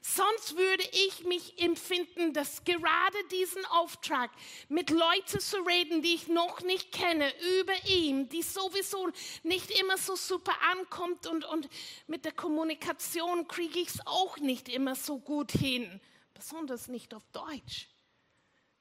Sonst 0.10 0.56
würde 0.56 0.84
ich 0.94 1.26
mich 1.26 1.62
empfinden, 1.62 2.32
dass 2.32 2.64
gerade 2.64 3.18
diesen 3.30 3.66
Auftrag, 3.66 4.32
mit 4.70 4.90
Leuten 4.90 5.42
zu 5.42 5.58
reden, 5.58 6.02
die 6.02 6.16
ich 6.16 6.30
noch 6.30 6.62
nicht 6.62 6.94
kenne, 6.94 7.32
über 7.60 7.74
ihn, 7.86 8.30
die 8.30 8.42
sowieso 8.42 9.10
nicht 9.44 9.70
immer 9.70 9.98
so 9.98 10.16
super 10.16 10.56
ankommt 10.72 11.28
und, 11.28 11.44
und 11.44 11.68
mit 12.08 12.24
der 12.24 12.32
Kommunikation 12.32 13.50
kriege 13.50 13.80
ich 13.80 13.90
es 13.90 14.08
auch 14.08 14.38
nicht 14.38 14.70
immer 14.70 14.96
so 14.96 15.20
gut 15.20 15.52
hin, 15.52 16.00
besonders 16.34 16.88
nicht 16.88 17.14
auf 17.14 17.28
Deutsch. 17.34 17.90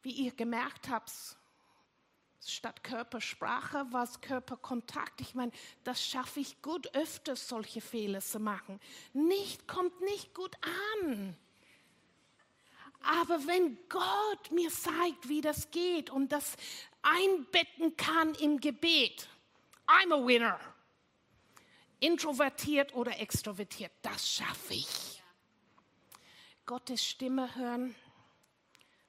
Wie 0.02 0.12
ihr 0.12 0.30
gemerkt 0.30 0.88
habt, 0.88 1.10
statt 2.50 2.84
Körpersprache 2.84 3.86
war 3.90 4.04
es 4.04 4.20
Körperkontakt. 4.20 5.20
Ich 5.20 5.34
meine, 5.34 5.52
das 5.84 6.04
schaffe 6.04 6.40
ich 6.40 6.60
gut 6.62 6.94
öfters, 6.94 7.48
solche 7.48 7.80
Fehler 7.80 8.20
zu 8.20 8.38
machen. 8.38 8.80
Nicht 9.12 9.66
kommt 9.66 10.00
nicht 10.02 10.34
gut 10.34 10.56
an. 11.04 11.36
Aber 13.02 13.46
wenn 13.46 13.78
Gott 13.88 14.50
mir 14.50 14.70
zeigt, 14.70 15.28
wie 15.28 15.40
das 15.40 15.70
geht 15.70 16.10
und 16.10 16.32
das 16.32 16.56
einbetten 17.02 17.96
kann 17.96 18.34
im 18.34 18.58
Gebet, 18.60 19.28
I'm 19.86 20.12
a 20.12 20.26
winner. 20.26 20.58
Introvertiert 22.00 22.94
oder 22.94 23.18
extrovertiert, 23.18 23.92
das 24.02 24.28
schaffe 24.28 24.74
ich. 24.74 25.22
Gottes 26.66 27.04
Stimme 27.04 27.54
hören, 27.54 27.94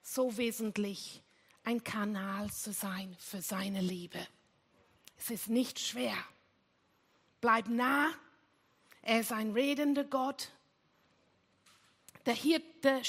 so 0.00 0.36
wesentlich 0.36 1.22
ein 1.68 1.84
Kanal 1.84 2.50
zu 2.50 2.72
sein 2.72 3.14
für 3.18 3.42
seine 3.42 3.82
Liebe. 3.82 4.26
Es 5.18 5.28
ist 5.28 5.48
nicht 5.48 5.78
schwer. 5.78 6.16
Bleib 7.42 7.68
nah. 7.68 8.10
Er 9.02 9.20
ist 9.20 9.32
ein 9.32 9.52
redender 9.52 10.04
Gott. 10.04 10.50
Der 12.24 12.32
Hirte, 12.32 13.02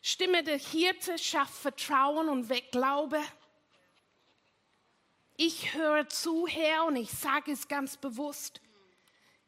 Stimme 0.00 0.44
der 0.44 0.58
Hirte 0.58 1.18
schafft 1.18 1.54
Vertrauen 1.54 2.28
und 2.28 2.48
weckt 2.48 2.70
Glaube. 2.70 3.20
Ich 5.36 5.74
höre 5.74 6.08
zu, 6.08 6.46
Herr, 6.46 6.84
und 6.84 6.94
ich 6.94 7.10
sage 7.10 7.50
es 7.50 7.66
ganz 7.66 7.96
bewusst. 7.96 8.60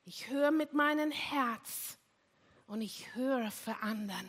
Ich 0.05 0.27
höre 0.27 0.51
mit 0.51 0.73
meinem 0.73 1.13
Herz 1.13 1.99
und 2.67 2.81
ich 2.81 3.15
höre 3.15 3.53
für 3.53 3.77
anderen 3.77 4.29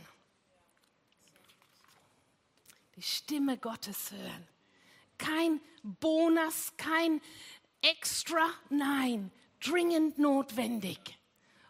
die 3.02 3.08
Stimme 3.08 3.58
Gottes 3.58 4.12
hören. 4.12 4.48
Kein 5.18 5.60
Bonus, 5.82 6.74
kein 6.78 7.20
Extra, 7.82 8.48
nein, 8.70 9.32
dringend 9.60 10.20
notwendig, 10.20 11.00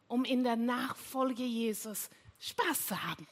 um 0.09 0.25
in 0.25 0.43
der 0.43 0.57
Nachfolge 0.57 1.43
Jesus 1.43 2.09
Spaß 2.37 2.87
zu 2.87 3.01
haben. 3.01 3.25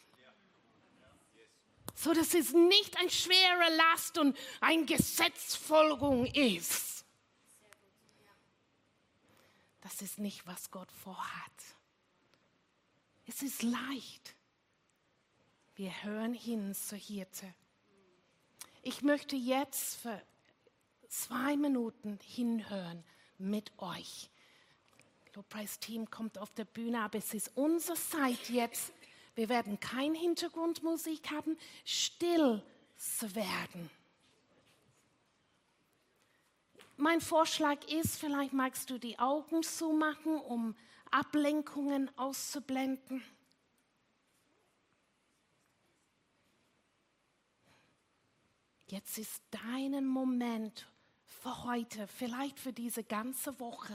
So 1.93 2.13
dass 2.13 2.33
es 2.33 2.53
nicht 2.53 2.97
eine 2.97 3.09
schwere 3.09 3.75
Last 3.75 4.17
und 4.17 4.37
eine 4.61 4.85
Gesetzfolgung 4.85 6.25
ist. 6.27 7.03
Das 9.81 10.01
ist 10.01 10.19
nicht, 10.19 10.47
was 10.47 10.71
Gott 10.71 10.91
vorhat. 10.93 11.75
Es 13.25 13.41
ist 13.41 13.61
leicht. 13.61 14.35
Wir 15.75 16.03
hören 16.03 16.33
hin 16.33 16.73
zur 16.73 16.97
Hirte. 16.97 17.53
Ich 18.81 19.01
möchte 19.01 19.35
jetzt 19.35 19.97
für 19.97 20.21
zwei 21.09 21.57
Minuten 21.57 22.17
hinhören 22.23 23.03
mit 23.37 23.71
euch. 23.77 24.29
Lobpreisteam 25.35 26.09
kommt 26.09 26.37
auf 26.37 26.53
der 26.53 26.65
Bühne, 26.65 27.01
aber 27.01 27.17
es 27.17 27.33
ist 27.33 27.51
unsere 27.55 27.97
Zeit 27.97 28.49
jetzt. 28.49 28.93
Wir 29.35 29.49
werden 29.49 29.79
kein 29.79 30.15
Hintergrundmusik 30.15 31.29
haben, 31.31 31.57
still 31.85 32.61
zu 32.95 33.35
werden. 33.35 33.89
Mein 36.97 37.21
Vorschlag 37.21 37.85
ist, 37.87 38.17
vielleicht 38.17 38.53
magst 38.53 38.89
du 38.89 38.97
die 38.97 39.17
Augen 39.19 39.63
zumachen, 39.63 40.39
um 40.41 40.75
Ablenkungen 41.11 42.11
auszublenden. 42.17 43.23
Jetzt 48.89 49.19
ist 49.19 49.43
dein 49.51 50.07
Moment 50.07 50.87
für 51.23 51.63
heute, 51.63 52.07
vielleicht 52.07 52.59
für 52.59 52.73
diese 52.73 53.03
ganze 53.03 53.59
Woche, 53.59 53.93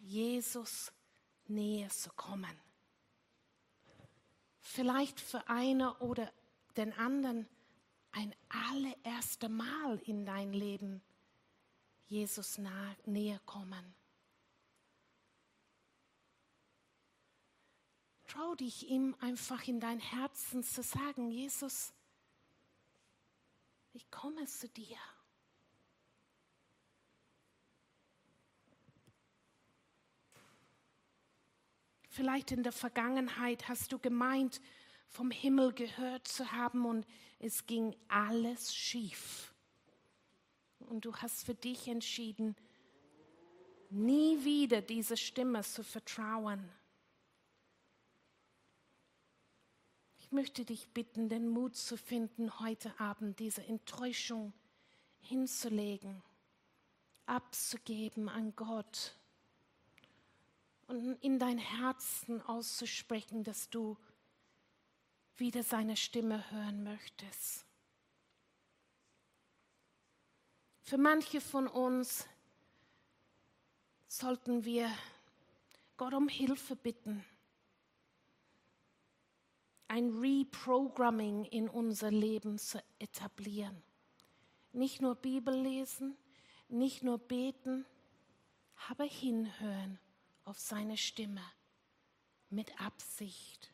Jesus 0.00 0.92
näher 1.46 1.88
zu 1.88 2.10
kommen. 2.12 2.54
Vielleicht 4.60 5.18
für 5.18 5.48
eine 5.48 5.94
oder 5.98 6.30
den 6.76 6.92
anderen 6.92 7.48
ein 8.12 8.34
allererste 8.50 9.48
Mal 9.48 9.98
in 10.04 10.26
dein 10.26 10.52
Leben 10.52 11.00
Jesus 12.06 12.58
nah, 12.58 12.96
näher 13.06 13.40
kommen. 13.46 13.94
Trau 18.26 18.54
dich 18.56 18.90
ihm 18.90 19.16
einfach 19.20 19.66
in 19.66 19.80
dein 19.80 20.00
Herzen 20.00 20.62
zu 20.62 20.82
sagen, 20.82 21.30
Jesus, 21.30 21.94
ich 23.98 24.10
komme 24.12 24.46
zu 24.46 24.68
dir. 24.68 24.96
Vielleicht 32.08 32.52
in 32.52 32.62
der 32.62 32.70
Vergangenheit 32.70 33.68
hast 33.68 33.90
du 33.90 33.98
gemeint, 33.98 34.60
vom 35.08 35.32
Himmel 35.32 35.72
gehört 35.72 36.28
zu 36.28 36.52
haben 36.52 36.86
und 36.86 37.06
es 37.40 37.66
ging 37.66 37.96
alles 38.06 38.72
schief. 38.72 39.52
Und 40.78 41.04
du 41.04 41.16
hast 41.16 41.44
für 41.44 41.54
dich 41.56 41.88
entschieden, 41.88 42.54
nie 43.90 44.44
wieder 44.44 44.80
diese 44.80 45.16
Stimme 45.16 45.62
zu 45.62 45.82
vertrauen. 45.82 46.70
Ich 50.28 50.32
möchte 50.32 50.66
dich 50.66 50.90
bitten, 50.90 51.30
den 51.30 51.48
Mut 51.48 51.74
zu 51.74 51.96
finden, 51.96 52.60
heute 52.60 53.00
Abend 53.00 53.38
diese 53.38 53.64
Enttäuschung 53.64 54.52
hinzulegen, 55.20 56.22
abzugeben 57.24 58.28
an 58.28 58.54
Gott 58.54 59.16
und 60.86 61.14
in 61.22 61.38
dein 61.38 61.56
Herzen 61.56 62.42
auszusprechen, 62.42 63.42
dass 63.42 63.70
du 63.70 63.96
wieder 65.38 65.62
seine 65.62 65.96
Stimme 65.96 66.50
hören 66.50 66.82
möchtest. 66.82 67.64
Für 70.82 70.98
manche 70.98 71.40
von 71.40 71.66
uns 71.66 72.26
sollten 74.08 74.66
wir 74.66 74.90
Gott 75.96 76.12
um 76.12 76.28
Hilfe 76.28 76.76
bitten, 76.76 77.24
ein 79.88 80.10
Reprogramming 80.10 81.44
in 81.46 81.68
unser 81.68 82.10
Leben 82.10 82.58
zu 82.58 82.82
etablieren. 82.98 83.82
Nicht 84.72 85.00
nur 85.00 85.14
Bibel 85.16 85.54
lesen, 85.54 86.16
nicht 86.68 87.02
nur 87.02 87.18
beten, 87.18 87.86
aber 88.88 89.04
hinhören 89.04 89.98
auf 90.44 90.58
seine 90.58 90.96
Stimme 90.96 91.42
mit 92.50 92.80
Absicht. 92.80 93.72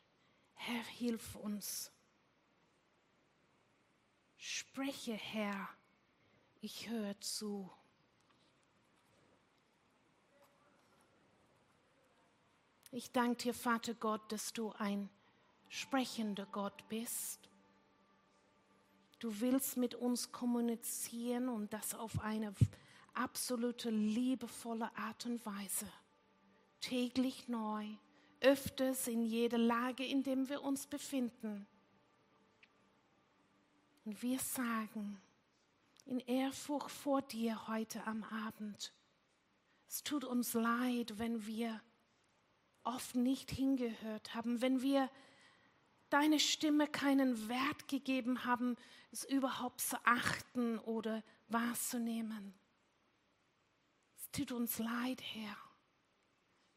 Herr, 0.55 0.83
hilf 0.85 1.35
uns. 1.35 1.93
Spreche, 4.37 5.15
Herr, 5.15 5.69
ich 6.61 6.89
höre 6.89 7.21
zu. 7.21 7.71
Ich 12.91 13.11
danke 13.11 13.43
dir, 13.43 13.55
Vater 13.55 13.95
Gott, 13.95 14.31
dass 14.31 14.53
du 14.53 14.71
ein 14.73 15.11
sprechender 15.75 16.47
Gott 16.53 16.89
bist. 16.89 17.41
Du 19.18 19.41
willst 19.41 19.77
mit 19.77 19.95
uns 19.95 20.31
kommunizieren 20.31 21.49
und 21.49 21.72
das 21.72 21.95
auf 21.95 22.20
eine 22.20 22.55
absolute 23.14 23.91
liebevolle 23.91 24.97
Art 24.97 25.27
und 25.27 25.45
Weise 25.45 25.87
täglich 26.81 27.49
neu, 27.49 27.87
öfters 28.41 29.09
in 29.09 29.25
jeder 29.25 29.59
Lage, 29.59 30.05
in 30.05 30.22
der 30.22 30.49
wir 30.49 30.62
uns 30.62 30.87
befinden. 30.87 31.66
Und 34.05 34.22
wir 34.22 34.39
sagen 34.39 35.20
in 36.05 36.20
Ehrfurcht 36.20 36.91
vor 36.91 37.22
dir 37.22 37.66
heute 37.66 38.07
am 38.07 38.22
Abend, 38.25 38.93
es 39.89 40.03
tut 40.03 40.25
uns 40.25 40.53
leid, 40.53 41.18
wenn 41.18 41.47
wir 41.47 41.81
oft 42.83 43.14
nicht 43.14 43.51
hingehört 43.51 44.35
haben, 44.35 44.61
wenn 44.61 44.83
wir 44.83 45.09
deine 46.15 46.39
Stimme 46.39 46.87
keinen 46.87 47.49
Wert 47.49 47.89
gegeben 47.89 48.45
haben, 48.45 48.77
es 49.11 49.25
überhaupt 49.25 49.81
zu 49.81 49.97
achten 50.05 50.79
oder 50.79 51.25
wahrzunehmen. 51.49 52.55
Es 54.17 54.31
tut 54.31 54.53
uns 54.53 54.79
leid, 54.79 55.21
Herr. 55.21 55.57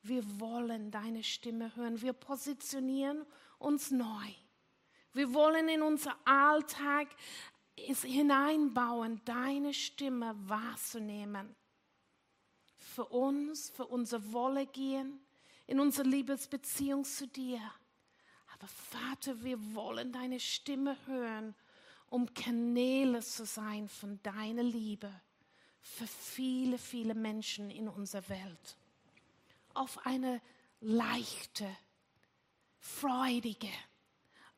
Wir 0.02 0.40
wollen 0.40 0.90
deine 0.90 1.24
Stimme 1.24 1.76
hören. 1.76 2.02
Wir 2.02 2.14
positionieren 2.14 3.28
uns 3.60 3.92
neu. 3.92 4.28
Wir 5.14 5.32
wollen 5.36 5.70
in 5.70 5.84
unser 5.84 6.18
Alltag 6.26 7.08
hineinbauen, 7.76 9.22
deine 9.24 9.76
Stimme 9.76 10.36
wahrzunehmen. 10.50 11.56
Für 12.80 13.06
uns, 13.06 13.70
für 13.70 13.86
unser 13.86 14.32
Wohlergehen, 14.34 15.20
in 15.68 15.80
unsere 15.80 16.08
Liebesbeziehung 16.08 17.04
zu 17.04 17.28
dir. 17.28 17.62
Aber 18.58 18.68
Vater, 18.68 19.44
wir 19.44 19.76
wollen 19.76 20.12
deine 20.12 20.40
Stimme 20.40 20.98
hören, 21.06 21.54
um 22.10 22.34
Kanäle 22.34 23.22
zu 23.22 23.46
sein 23.46 23.88
von 23.88 24.22
deiner 24.24 24.64
Liebe 24.64 25.12
für 25.82 26.08
viele, 26.08 26.78
viele 26.78 27.14
Menschen 27.14 27.70
in 27.70 27.88
unserer 27.88 28.28
Welt 28.30 28.78
auf 29.74 30.06
eine 30.06 30.42
leichte, 30.82 31.70
freudige, 32.80 33.72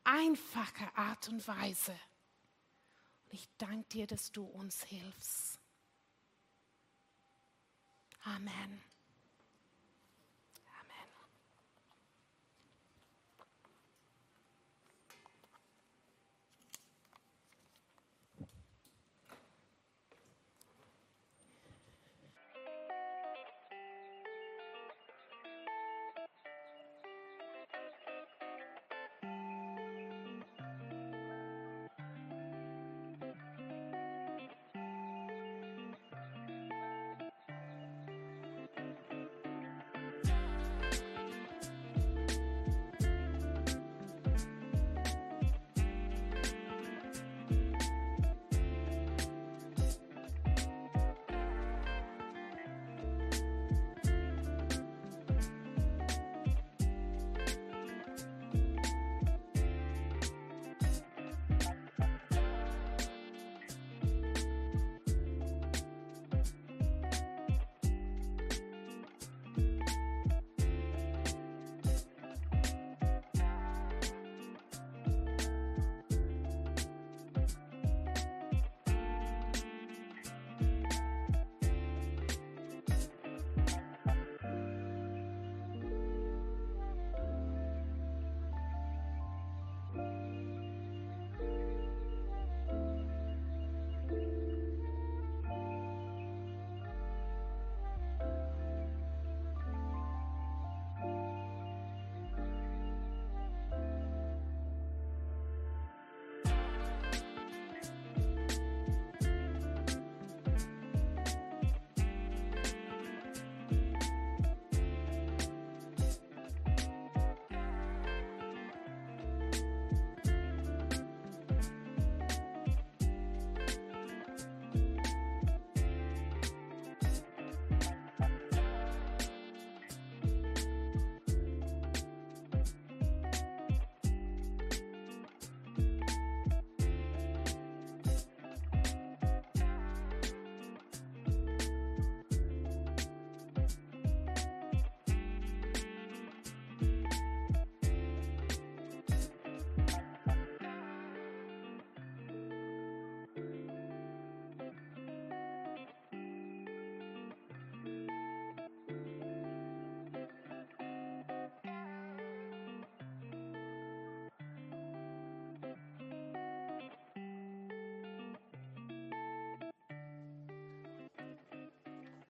einfache 0.02 0.96
Art 0.96 1.28
und 1.28 1.46
Weise. 1.46 1.92
Und 3.24 3.34
ich 3.34 3.48
danke 3.58 3.88
dir, 3.90 4.06
dass 4.06 4.32
du 4.32 4.44
uns 4.44 4.82
hilfst. 4.84 5.58
Amen. 8.24 8.89